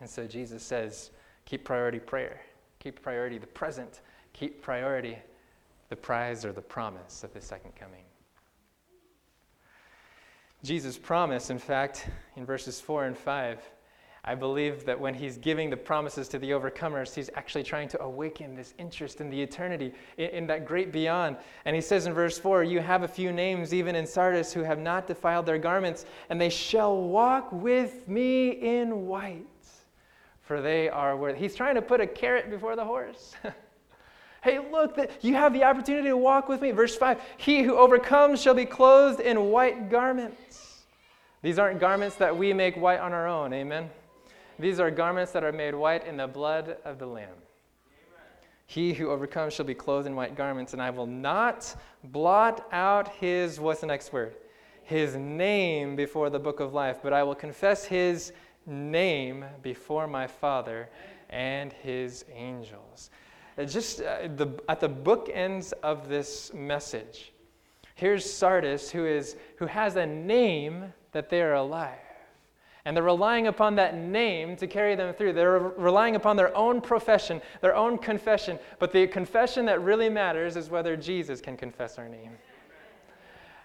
And 0.00 0.10
so 0.10 0.26
Jesus 0.26 0.62
says, 0.62 1.10
keep 1.44 1.64
priority 1.64 2.00
prayer, 2.00 2.40
keep 2.80 3.02
priority 3.02 3.38
the 3.38 3.46
present, 3.48 4.00
keep 4.32 4.62
priority 4.62 5.16
the 5.92 5.96
prize 5.96 6.42
or 6.46 6.52
the 6.52 6.62
promise 6.62 7.22
of 7.22 7.34
the 7.34 7.40
second 7.42 7.76
coming. 7.76 8.04
Jesus' 10.64 10.96
promise, 10.96 11.50
in 11.50 11.58
fact, 11.58 12.08
in 12.34 12.46
verses 12.46 12.80
4 12.80 13.04
and 13.04 13.18
5, 13.18 13.60
I 14.24 14.34
believe 14.34 14.86
that 14.86 14.98
when 14.98 15.12
he's 15.12 15.36
giving 15.36 15.68
the 15.68 15.76
promises 15.76 16.28
to 16.28 16.38
the 16.38 16.52
overcomers, 16.52 17.14
he's 17.14 17.28
actually 17.34 17.64
trying 17.64 17.88
to 17.88 18.00
awaken 18.00 18.54
this 18.54 18.72
interest 18.78 19.20
in 19.20 19.28
the 19.28 19.42
eternity, 19.42 19.92
in, 20.16 20.30
in, 20.30 20.46
that 20.46 20.64
great 20.64 20.92
beyond. 20.92 21.36
And 21.66 21.76
he 21.76 21.82
says 21.82 22.06
in 22.06 22.14
verse 22.14 22.38
4 22.38 22.64
You 22.64 22.80
have 22.80 23.02
a 23.02 23.08
few 23.08 23.30
names, 23.30 23.74
even 23.74 23.94
in 23.94 24.06
Sardis, 24.06 24.50
who 24.50 24.62
have 24.62 24.78
not 24.78 25.06
defiled 25.06 25.44
their 25.44 25.58
garments, 25.58 26.06
and 26.30 26.40
they 26.40 26.48
shall 26.48 26.96
walk 26.96 27.52
with 27.52 28.08
me 28.08 28.48
in 28.48 29.08
white, 29.08 29.44
for 30.40 30.62
they 30.62 30.88
are 30.88 31.18
worthy. 31.18 31.38
He's 31.38 31.54
trying 31.54 31.74
to 31.74 31.82
put 31.82 32.00
a 32.00 32.06
carrot 32.06 32.48
before 32.48 32.76
the 32.76 32.84
horse. 32.86 33.34
hey, 34.42 34.58
look, 34.58 34.98
you 35.22 35.34
have 35.34 35.52
the 35.52 35.64
opportunity 35.64 36.08
to 36.08 36.16
walk 36.16 36.48
with 36.48 36.60
me. 36.60 36.70
Verse 36.72 36.94
5 36.94 37.20
He 37.38 37.62
who 37.62 37.76
overcomes 37.76 38.42
shall 38.42 38.54
be 38.54 38.66
clothed 38.66 39.20
in 39.20 39.50
white 39.50 39.90
garments. 39.90 40.82
These 41.42 41.58
aren't 41.58 41.80
garments 41.80 42.16
that 42.16 42.36
we 42.36 42.52
make 42.52 42.76
white 42.76 43.00
on 43.00 43.12
our 43.12 43.26
own. 43.26 43.52
Amen. 43.52 43.90
These 44.58 44.78
are 44.78 44.90
garments 44.90 45.32
that 45.32 45.42
are 45.42 45.52
made 45.52 45.74
white 45.74 46.06
in 46.06 46.16
the 46.16 46.26
blood 46.26 46.76
of 46.84 46.98
the 46.98 47.06
Lamb. 47.06 47.34
He 48.66 48.94
who 48.94 49.10
overcomes 49.10 49.52
shall 49.52 49.66
be 49.66 49.74
clothed 49.74 50.06
in 50.06 50.14
white 50.14 50.36
garments, 50.36 50.72
and 50.72 50.80
I 50.80 50.90
will 50.90 51.06
not 51.06 51.74
blot 52.04 52.66
out 52.72 53.08
his, 53.16 53.60
what's 53.60 53.80
the 53.80 53.86
next 53.86 54.12
word? 54.12 54.34
His 54.84 55.16
name 55.16 55.96
before 55.96 56.30
the 56.30 56.38
book 56.38 56.60
of 56.60 56.72
life, 56.72 56.98
but 57.02 57.12
I 57.12 57.22
will 57.22 57.34
confess 57.34 57.84
his 57.84 58.32
name 58.66 59.44
before 59.62 60.06
my 60.06 60.26
Father 60.26 60.88
and 61.28 61.72
his 61.72 62.24
angels. 62.32 63.10
Just 63.66 64.00
uh, 64.00 64.28
the, 64.36 64.60
at 64.68 64.80
the 64.80 64.88
bookends 64.88 65.72
of 65.82 66.08
this 66.08 66.52
message, 66.54 67.32
here's 67.94 68.30
Sardis 68.30 68.90
who, 68.90 69.04
is, 69.04 69.36
who 69.56 69.66
has 69.66 69.96
a 69.96 70.06
name 70.06 70.92
that 71.12 71.28
they 71.28 71.42
are 71.42 71.54
alive. 71.54 71.98
And 72.84 72.96
they're 72.96 73.04
relying 73.04 73.46
upon 73.46 73.76
that 73.76 73.96
name 73.96 74.56
to 74.56 74.66
carry 74.66 74.96
them 74.96 75.14
through. 75.14 75.34
They're 75.34 75.58
relying 75.58 76.16
upon 76.16 76.36
their 76.36 76.56
own 76.56 76.80
profession, 76.80 77.40
their 77.60 77.76
own 77.76 77.96
confession. 77.96 78.58
But 78.80 78.92
the 78.92 79.06
confession 79.06 79.66
that 79.66 79.82
really 79.82 80.08
matters 80.08 80.56
is 80.56 80.68
whether 80.68 80.96
Jesus 80.96 81.40
can 81.40 81.56
confess 81.56 81.96
our 81.96 82.08
name. 82.08 82.32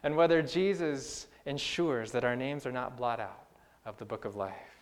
And 0.03 0.15
whether 0.15 0.43
Jesus 0.43 1.27
ensures 1.47 2.11
that 2.11 2.23
our 2.23 2.35
names 2.35 2.67
are 2.67 2.71
not 2.71 2.95
blotted 2.95 3.23
out 3.23 3.47
of 3.85 3.97
the 3.97 4.05
book 4.05 4.25
of 4.25 4.35
life. 4.35 4.76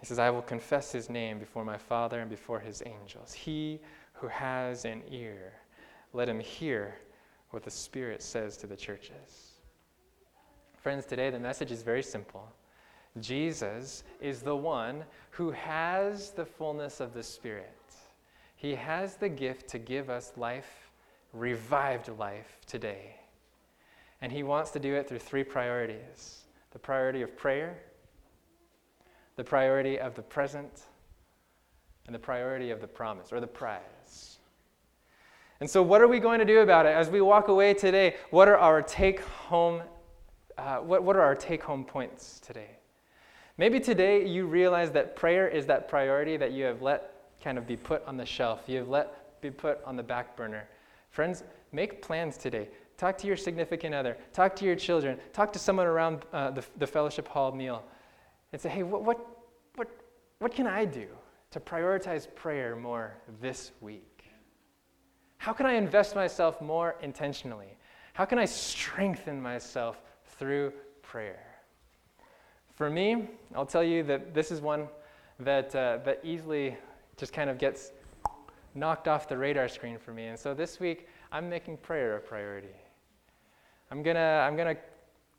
He 0.00 0.06
says, 0.06 0.18
I 0.18 0.30
will 0.30 0.42
confess 0.42 0.90
his 0.90 1.10
name 1.10 1.38
before 1.38 1.64
my 1.64 1.76
Father 1.76 2.20
and 2.20 2.30
before 2.30 2.58
his 2.58 2.82
angels. 2.86 3.32
He 3.32 3.80
who 4.14 4.28
has 4.28 4.84
an 4.84 5.02
ear, 5.10 5.52
let 6.12 6.28
him 6.28 6.40
hear 6.40 6.96
what 7.50 7.62
the 7.62 7.70
Spirit 7.70 8.22
says 8.22 8.56
to 8.58 8.66
the 8.66 8.76
churches. 8.76 9.52
Friends, 10.78 11.04
today 11.04 11.28
the 11.30 11.38
message 11.38 11.70
is 11.70 11.82
very 11.82 12.02
simple. 12.02 12.50
Jesus 13.20 14.04
is 14.20 14.40
the 14.40 14.56
one 14.56 15.04
who 15.30 15.50
has 15.50 16.30
the 16.30 16.46
fullness 16.46 17.00
of 17.00 17.12
the 17.12 17.22
Spirit. 17.22 17.74
He 18.56 18.74
has 18.74 19.16
the 19.16 19.28
gift 19.28 19.68
to 19.68 19.78
give 19.78 20.08
us 20.08 20.32
life, 20.36 20.90
revived 21.32 22.08
life 22.18 22.58
today. 22.66 23.16
And 24.22 24.30
He 24.30 24.42
wants 24.42 24.70
to 24.72 24.78
do 24.78 24.94
it 24.94 25.08
through 25.08 25.18
three 25.18 25.44
priorities 25.44 26.44
the 26.72 26.78
priority 26.78 27.20
of 27.22 27.36
prayer, 27.36 27.76
the 29.40 29.44
priority 29.44 29.98
of 29.98 30.14
the 30.14 30.20
present, 30.20 30.82
and 32.04 32.14
the 32.14 32.18
priority 32.18 32.70
of 32.70 32.82
the 32.82 32.86
promise 32.86 33.32
or 33.32 33.40
the 33.40 33.46
prize. 33.46 34.36
And 35.60 35.70
so, 35.70 35.82
what 35.82 36.02
are 36.02 36.08
we 36.08 36.18
going 36.18 36.40
to 36.40 36.44
do 36.44 36.60
about 36.60 36.84
it 36.84 36.90
as 36.90 37.08
we 37.08 37.22
walk 37.22 37.48
away 37.48 37.72
today? 37.72 38.16
What 38.28 38.48
are 38.48 38.58
our 38.58 38.82
take 38.82 39.20
home? 39.20 39.80
Uh, 40.58 40.80
what, 40.80 41.04
what 41.04 41.16
are 41.16 41.22
our 41.22 41.34
take 41.34 41.62
home 41.62 41.86
points 41.86 42.38
today? 42.40 42.68
Maybe 43.56 43.80
today 43.80 44.26
you 44.26 44.44
realize 44.44 44.90
that 44.90 45.16
prayer 45.16 45.48
is 45.48 45.64
that 45.68 45.88
priority 45.88 46.36
that 46.36 46.52
you 46.52 46.64
have 46.64 46.82
let 46.82 47.14
kind 47.42 47.56
of 47.56 47.66
be 47.66 47.78
put 47.78 48.04
on 48.04 48.18
the 48.18 48.26
shelf, 48.26 48.64
you 48.66 48.76
have 48.76 48.88
let 48.88 49.40
be 49.40 49.50
put 49.50 49.82
on 49.86 49.96
the 49.96 50.02
back 50.02 50.36
burner. 50.36 50.68
Friends, 51.12 51.44
make 51.72 52.02
plans 52.02 52.36
today. 52.36 52.68
Talk 52.98 53.16
to 53.16 53.26
your 53.26 53.38
significant 53.38 53.94
other, 53.94 54.18
talk 54.34 54.54
to 54.56 54.66
your 54.66 54.76
children, 54.76 55.18
talk 55.32 55.50
to 55.54 55.58
someone 55.58 55.86
around 55.86 56.26
uh, 56.30 56.50
the, 56.50 56.62
the 56.76 56.86
fellowship 56.86 57.26
hall 57.26 57.52
meal, 57.52 57.82
and 58.52 58.60
say, 58.60 58.68
hey, 58.68 58.82
what, 58.82 59.02
what, 59.02 59.26
what, 59.76 59.88
what 60.38 60.54
can 60.54 60.66
I 60.66 60.84
do 60.84 61.06
to 61.50 61.60
prioritize 61.60 62.32
prayer 62.34 62.76
more 62.76 63.14
this 63.40 63.72
week? 63.80 64.24
How 65.38 65.52
can 65.52 65.66
I 65.66 65.74
invest 65.74 66.14
myself 66.14 66.60
more 66.60 66.96
intentionally? 67.02 67.76
How 68.12 68.24
can 68.24 68.38
I 68.38 68.44
strengthen 68.44 69.40
myself 69.40 70.02
through 70.38 70.72
prayer? 71.02 71.46
For 72.74 72.90
me, 72.90 73.28
I'll 73.54 73.66
tell 73.66 73.84
you 73.84 74.02
that 74.04 74.34
this 74.34 74.50
is 74.50 74.60
one 74.60 74.88
that, 75.38 75.74
uh, 75.74 75.98
that 76.04 76.20
easily 76.22 76.76
just 77.16 77.32
kind 77.32 77.50
of 77.50 77.58
gets 77.58 77.92
knocked 78.74 79.08
off 79.08 79.28
the 79.28 79.36
radar 79.36 79.68
screen 79.68 79.98
for 79.98 80.12
me. 80.12 80.26
And 80.26 80.38
so 80.38 80.54
this 80.54 80.80
week, 80.80 81.08
I'm 81.32 81.48
making 81.48 81.78
prayer 81.78 82.16
a 82.16 82.20
priority. 82.20 82.68
I'm 83.90 84.02
gonna, 84.02 84.44
I'm 84.46 84.56
gonna, 84.56 84.76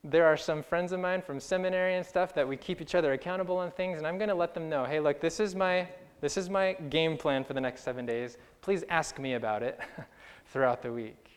there 0.03 0.25
are 0.25 0.37
some 0.37 0.63
friends 0.63 0.91
of 0.91 0.99
mine 0.99 1.21
from 1.21 1.39
seminary 1.39 1.95
and 1.95 2.05
stuff 2.05 2.33
that 2.33 2.47
we 2.47 2.57
keep 2.57 2.81
each 2.81 2.95
other 2.95 3.13
accountable 3.13 3.57
on 3.57 3.71
things, 3.71 3.97
and 3.99 4.07
I'm 4.07 4.17
gonna 4.17 4.35
let 4.35 4.53
them 4.53 4.69
know, 4.69 4.83
hey, 4.83 4.99
look, 4.99 5.21
this 5.21 5.39
is 5.39 5.55
my, 5.55 5.87
this 6.21 6.37
is 6.37 6.49
my 6.49 6.73
game 6.89 7.17
plan 7.17 7.43
for 7.43 7.53
the 7.53 7.61
next 7.61 7.83
seven 7.83 8.05
days. 8.05 8.37
Please 8.61 8.83
ask 8.89 9.19
me 9.19 9.33
about 9.35 9.61
it 9.61 9.79
throughout 10.47 10.81
the 10.81 10.91
week. 10.91 11.29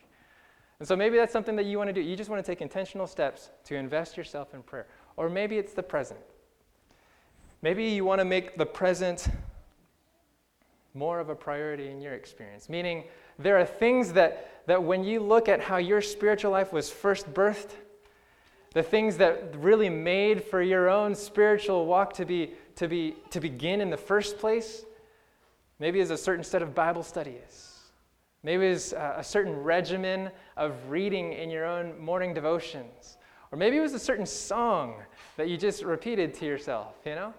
And 0.79 0.89
so 0.89 0.97
maybe 0.97 1.17
that's 1.17 1.33
something 1.33 1.57
that 1.57 1.67
you 1.67 1.79
want 1.79 1.89
to 1.89 1.93
do. 1.93 2.01
You 2.01 2.17
just 2.17 2.31
want 2.31 2.45
to 2.45 2.51
take 2.51 2.61
intentional 2.61 3.07
steps 3.07 3.51
to 3.65 3.77
invest 3.77 4.17
yourself 4.17 4.55
in 4.55 4.63
prayer. 4.63 4.87
Or 5.17 5.29
maybe 5.29 5.57
it's 5.57 5.73
the 5.73 5.83
present. 5.83 6.21
Maybe 7.63 7.85
you 7.85 8.05
want 8.05 8.19
to 8.21 8.25
make 8.25 8.59
the 8.59 8.67
present 8.67 9.29
more 10.95 11.21
of 11.21 11.29
a 11.29 11.35
priority 11.35 11.89
in 11.89 12.01
your 12.01 12.13
experience, 12.15 12.69
meaning 12.69 13.05
there 13.39 13.59
are 13.59 13.65
things 13.65 14.13
that, 14.13 14.67
that 14.67 14.83
when 14.83 15.03
you 15.03 15.21
look 15.21 15.49
at 15.49 15.61
how 15.61 15.77
your 15.77 16.01
spiritual 16.01 16.51
life 16.51 16.73
was 16.73 16.91
first 16.91 17.33
birthed, 17.35 17.71
the 18.75 18.83
things 18.83 19.17
that 19.17 19.55
really 19.57 19.89
made 19.89 20.45
for 20.45 20.61
your 20.61 20.91
own 20.91 21.15
spiritual 21.15 21.87
walk 21.87 22.13
to, 22.15 22.25
be, 22.25 22.53
to, 22.77 22.87
be, 22.87 23.17
to 23.31 23.41
begin 23.41 23.81
in 23.81 23.89
the 23.89 23.97
first 23.97 24.39
place, 24.39 24.85
maybe 25.79 26.01
is 26.01 26.11
a 26.11 26.19
certain 26.19 26.45
set 26.45 26.61
of 26.61 26.75
Bible 26.75 27.03
studies. 27.03 27.71
Maybe 28.43 28.67
is 28.67 28.93
a 28.93 29.23
certain 29.23 29.55
regimen 29.63 30.31
of 30.59 30.75
reading 30.91 31.33
in 31.33 31.51
your 31.51 31.65
own 31.65 31.99
morning 31.99 32.35
devotions. 32.35 33.17
Or 33.51 33.57
maybe 33.57 33.79
it 33.79 33.81
was 33.81 33.95
a 33.95 33.99
certain 33.99 34.27
song 34.27 34.97
that 35.37 35.49
you 35.49 35.57
just 35.57 35.83
repeated 35.83 36.35
to 36.35 36.45
yourself, 36.45 36.97
you 37.07 37.15
know? 37.15 37.33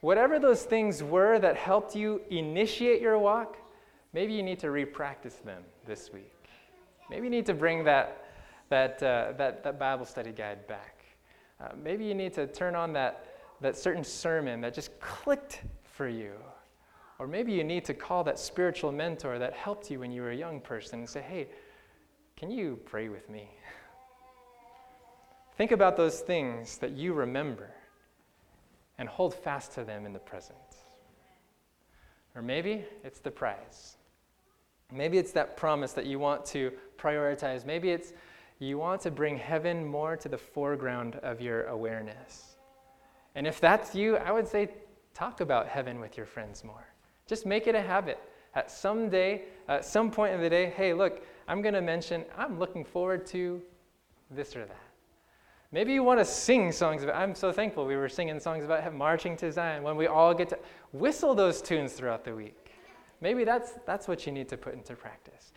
Whatever 0.00 0.38
those 0.38 0.64
things 0.64 1.02
were 1.02 1.38
that 1.38 1.56
helped 1.56 1.96
you 1.96 2.20
initiate 2.28 3.00
your 3.00 3.18
walk, 3.18 3.56
maybe 4.12 4.34
you 4.34 4.42
need 4.42 4.58
to 4.58 4.66
repractice 4.66 5.42
them 5.42 5.62
this 5.86 6.12
week. 6.12 6.34
Maybe 7.08 7.24
you 7.24 7.30
need 7.30 7.46
to 7.46 7.54
bring 7.54 7.84
that, 7.84 8.23
that, 8.74 9.00
uh, 9.04 9.32
that, 9.38 9.62
that 9.62 9.78
Bible 9.78 10.04
study 10.04 10.32
guide 10.32 10.66
back. 10.66 11.04
Uh, 11.60 11.68
maybe 11.80 12.04
you 12.04 12.12
need 12.12 12.34
to 12.34 12.48
turn 12.48 12.74
on 12.74 12.92
that, 12.92 13.26
that 13.60 13.76
certain 13.76 14.02
sermon 14.02 14.60
that 14.62 14.74
just 14.74 14.98
clicked 14.98 15.62
for 15.84 16.08
you. 16.08 16.32
Or 17.20 17.28
maybe 17.28 17.52
you 17.52 17.62
need 17.62 17.84
to 17.84 17.94
call 17.94 18.24
that 18.24 18.36
spiritual 18.36 18.90
mentor 18.90 19.38
that 19.38 19.52
helped 19.52 19.92
you 19.92 20.00
when 20.00 20.10
you 20.10 20.22
were 20.22 20.32
a 20.32 20.36
young 20.36 20.60
person 20.60 20.98
and 20.98 21.08
say, 21.08 21.22
hey, 21.22 21.46
can 22.36 22.50
you 22.50 22.80
pray 22.84 23.08
with 23.08 23.30
me? 23.30 23.48
Think 25.56 25.70
about 25.70 25.96
those 25.96 26.18
things 26.18 26.78
that 26.78 26.90
you 26.90 27.14
remember 27.14 27.70
and 28.98 29.08
hold 29.08 29.36
fast 29.36 29.70
to 29.74 29.84
them 29.84 30.04
in 30.04 30.12
the 30.12 30.18
present. 30.18 30.58
Or 32.34 32.42
maybe 32.42 32.84
it's 33.04 33.20
the 33.20 33.30
prize. 33.30 33.98
Maybe 34.92 35.16
it's 35.16 35.30
that 35.30 35.56
promise 35.56 35.92
that 35.92 36.06
you 36.06 36.18
want 36.18 36.44
to 36.46 36.72
prioritize. 36.98 37.64
Maybe 37.64 37.90
it's 37.90 38.12
you 38.58 38.78
want 38.78 39.00
to 39.02 39.10
bring 39.10 39.36
heaven 39.36 39.86
more 39.86 40.16
to 40.16 40.28
the 40.28 40.38
foreground 40.38 41.16
of 41.16 41.40
your 41.40 41.64
awareness. 41.64 42.56
And 43.34 43.46
if 43.46 43.60
that's 43.60 43.94
you, 43.94 44.16
I 44.16 44.30
would 44.30 44.46
say 44.46 44.68
talk 45.12 45.40
about 45.40 45.66
heaven 45.68 46.00
with 46.00 46.16
your 46.16 46.26
friends 46.26 46.64
more. 46.64 46.86
Just 47.26 47.46
make 47.46 47.66
it 47.66 47.74
a 47.74 47.82
habit. 47.82 48.18
At 48.54 48.70
some 48.70 49.08
day, 49.08 49.42
at 49.68 49.84
some 49.84 50.10
point 50.10 50.34
in 50.34 50.40
the 50.40 50.48
day, 50.48 50.72
hey, 50.76 50.94
look, 50.94 51.24
I'm 51.48 51.60
going 51.60 51.74
to 51.74 51.82
mention, 51.82 52.24
I'm 52.36 52.58
looking 52.58 52.84
forward 52.84 53.26
to 53.26 53.60
this 54.30 54.54
or 54.54 54.64
that. 54.64 54.76
Maybe 55.72 55.92
you 55.92 56.04
want 56.04 56.20
to 56.20 56.24
sing 56.24 56.70
songs 56.70 57.02
about, 57.02 57.16
I'm 57.16 57.34
so 57.34 57.50
thankful 57.50 57.84
we 57.84 57.96
were 57.96 58.08
singing 58.08 58.38
songs 58.38 58.64
about 58.64 58.94
marching 58.94 59.36
to 59.38 59.50
Zion 59.50 59.82
when 59.82 59.96
we 59.96 60.06
all 60.06 60.32
get 60.32 60.48
to 60.50 60.58
whistle 60.92 61.34
those 61.34 61.60
tunes 61.60 61.94
throughout 61.94 62.24
the 62.24 62.32
week. 62.32 62.70
Maybe 63.20 63.42
that's, 63.42 63.72
that's 63.84 64.06
what 64.06 64.24
you 64.24 64.32
need 64.32 64.48
to 64.50 64.56
put 64.56 64.74
into 64.74 64.94
practice. 64.94 65.52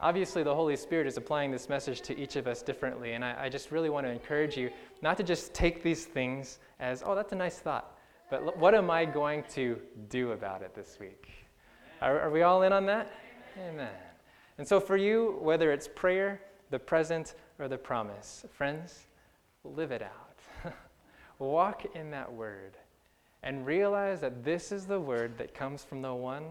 Obviously, 0.00 0.42
the 0.42 0.54
Holy 0.54 0.76
Spirit 0.76 1.06
is 1.06 1.16
applying 1.16 1.50
this 1.50 1.68
message 1.68 2.02
to 2.02 2.18
each 2.18 2.36
of 2.36 2.46
us 2.46 2.62
differently, 2.62 3.14
and 3.14 3.24
I, 3.24 3.44
I 3.44 3.48
just 3.48 3.70
really 3.70 3.88
want 3.88 4.06
to 4.06 4.12
encourage 4.12 4.56
you 4.56 4.70
not 5.02 5.16
to 5.16 5.22
just 5.22 5.54
take 5.54 5.82
these 5.82 6.04
things 6.04 6.58
as, 6.80 7.02
oh, 7.04 7.14
that's 7.14 7.32
a 7.32 7.36
nice 7.36 7.58
thought, 7.58 7.98
but 8.30 8.58
what 8.58 8.74
am 8.74 8.90
I 8.90 9.04
going 9.04 9.44
to 9.54 9.80
do 10.10 10.32
about 10.32 10.62
it 10.62 10.74
this 10.74 10.98
week? 11.00 11.28
Are, 12.02 12.20
are 12.20 12.30
we 12.30 12.42
all 12.42 12.62
in 12.62 12.72
on 12.72 12.84
that? 12.86 13.10
Amen. 13.58 13.74
Amen. 13.74 13.94
And 14.58 14.68
so, 14.68 14.80
for 14.80 14.96
you, 14.96 15.38
whether 15.40 15.72
it's 15.72 15.88
prayer, 15.88 16.40
the 16.70 16.78
present, 16.78 17.34
or 17.58 17.68
the 17.68 17.78
promise. 17.78 18.44
Friends, 18.52 19.06
live 19.64 19.92
it 19.92 20.02
out. 20.02 20.72
Walk 21.38 21.84
in 21.94 22.10
that 22.10 22.32
word 22.32 22.76
and 23.42 23.66
realize 23.66 24.20
that 24.20 24.44
this 24.44 24.72
is 24.72 24.86
the 24.86 25.00
word 25.00 25.38
that 25.38 25.54
comes 25.54 25.84
from 25.84 26.02
the 26.02 26.14
one 26.14 26.44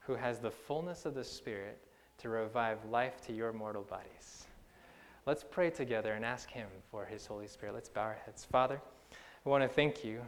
who 0.00 0.14
has 0.14 0.38
the 0.38 0.50
fullness 0.50 1.06
of 1.06 1.14
the 1.14 1.24
Spirit 1.24 1.80
to 2.18 2.28
revive 2.28 2.78
life 2.90 3.20
to 3.26 3.32
your 3.32 3.52
mortal 3.52 3.82
bodies. 3.82 4.46
Let's 5.26 5.44
pray 5.48 5.70
together 5.70 6.12
and 6.12 6.24
ask 6.24 6.50
Him 6.50 6.68
for 6.90 7.04
His 7.04 7.26
Holy 7.26 7.46
Spirit. 7.46 7.74
Let's 7.74 7.88
bow 7.88 8.02
our 8.02 8.18
heads. 8.26 8.44
Father, 8.44 8.80
I 9.44 9.48
want 9.48 9.62
to 9.62 9.68
thank 9.68 10.04
you 10.04 10.20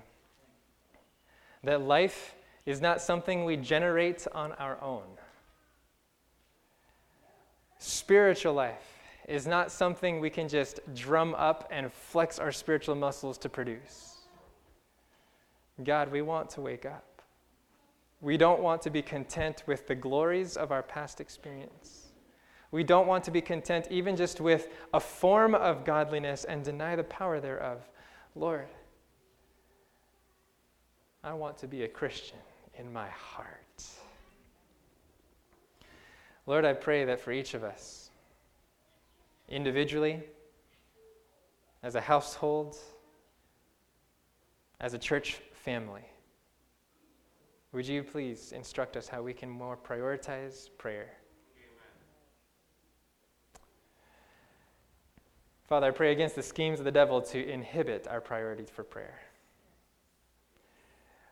that 1.65 1.83
life 1.83 2.35
is 2.65 2.81
not 2.81 3.01
something 3.01 3.45
we 3.45 3.57
generate 3.57 4.27
on 4.35 4.53
our 4.53 4.83
own. 4.83 5.05
Spiritual 7.79 8.55
life 8.55 8.97
is 9.29 9.47
not 9.47 9.71
something 9.71 10.21
we 10.21 10.31
can 10.31 10.49
just 10.49 10.81
drum 10.95 11.35
up 11.35 11.69
and 11.71 11.93
flex 11.93 12.39
our 12.39 12.53
spiritual 12.53 12.95
muscles 12.95 13.37
to 13.39 13.49
produce. 13.49 14.17
God, 15.85 16.11
we 16.11 16.23
want 16.23 16.49
to 16.51 16.61
wake 16.61 16.87
up. 16.87 17.16
We 18.21 18.37
don't 18.37 18.61
want 18.61 18.83
to 18.83 18.91
be 18.91 19.03
content 19.03 19.63
with 19.67 19.87
the 19.87 19.95
glories 19.95 20.57
of 20.57 20.73
our 20.73 20.83
past 20.83 21.21
experience. 21.21 22.07
We 22.71 22.83
don't 22.83 23.07
want 23.07 23.25
to 23.25 23.31
be 23.31 23.41
content 23.41 23.89
even 23.91 24.17
just 24.17 24.41
with 24.41 24.69
a 24.93 25.01
form 25.01 25.55
of 25.55 25.85
godliness 25.85 26.45
and 26.45 26.65
deny 26.65 26.97
the 26.97 27.05
power 27.05 27.41
thereof. 27.41 27.89
Lord, 28.35 28.67
I 31.23 31.33
want 31.33 31.59
to 31.59 31.67
be 31.67 31.85
a 31.85 31.89
Christian 31.89 32.39
in 32.79 32.93
my 32.93 33.09
heart. 33.09 33.85
Lord, 36.47 36.65
I 36.65 36.73
pray 36.73 37.05
that 37.05 37.21
for 37.21 37.33
each 37.33 37.55
of 37.55 37.65
us, 37.65 38.11
individually, 39.49 40.23
as 41.83 41.95
a 41.95 42.01
household, 42.01 42.77
as 44.81 44.95
a 44.95 44.99
church 44.99 45.41
family, 45.53 46.05
would 47.73 47.87
you 47.87 48.03
please 48.03 48.53
instruct 48.53 48.97
us 48.97 49.09
how 49.09 49.23
we 49.23 49.33
can 49.33 49.51
more 49.51 49.77
prioritize 49.77 50.69
prayer? 50.79 51.11
Father, 55.69 55.89
I 55.89 55.91
pray 55.91 56.13
against 56.13 56.37
the 56.37 56.43
schemes 56.43 56.79
of 56.79 56.85
the 56.85 56.93
devil 56.93 57.21
to 57.23 57.49
inhibit 57.49 58.07
our 58.07 58.21
priorities 58.21 58.71
for 58.71 58.85
prayer. 58.85 59.19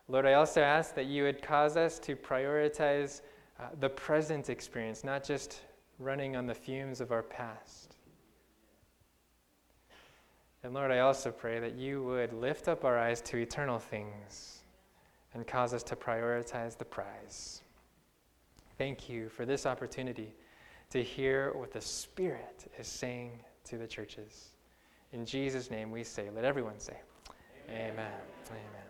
Lord, 0.09 0.26
I 0.26 0.35
also 0.35 0.61
ask 0.61 0.95
that 0.97 1.07
you 1.07 1.22
would 1.22 1.41
cause 1.41 1.76
us 1.76 1.99
to 2.01 2.16
prioritize 2.16 3.22
uh, 3.61 3.68
the 3.78 3.89
present 3.89 4.51
experience, 4.51 5.05
not 5.05 5.24
just 5.24 5.61
running 5.99 6.35
on 6.35 6.47
the 6.47 6.55
fumes 6.55 7.01
of 7.01 7.12
our 7.12 7.22
past. 7.22 7.97
And 10.64 10.74
Lord, 10.74 10.91
I 10.91 10.99
also 10.99 11.30
pray 11.30 11.61
that 11.61 11.74
you 11.74 12.03
would 12.03 12.32
lift 12.32 12.68
up 12.68 12.85
our 12.85 12.99
eyes 12.99 13.20
to 13.22 13.37
eternal 13.37 13.78
things 13.78 14.54
and 15.35 15.47
cause 15.47 15.74
us 15.74 15.82
to 15.85 15.97
prioritize 15.97 16.78
the 16.78 16.85
prize. 16.85 17.62
Thank 18.78 19.09
you 19.09 19.28
for 19.28 19.45
this 19.45 19.66
opportunity 19.66 20.35
to 20.91 21.03
hear 21.03 21.53
what 21.55 21.72
the 21.72 21.80
Spirit 21.80 22.70
is 22.78 22.87
saying 22.87 23.32
to 23.64 23.78
the 23.78 23.87
churches. 23.87 24.51
In 25.12 25.24
Jesus' 25.26 25.70
name 25.70 25.91
we 25.91 26.03
say, 26.03 26.30
let 26.35 26.45
everyone 26.45 26.78
say, 26.78 26.97
Amen. 27.68 27.91
Amen. 27.93 28.12
Amen. 28.51 28.84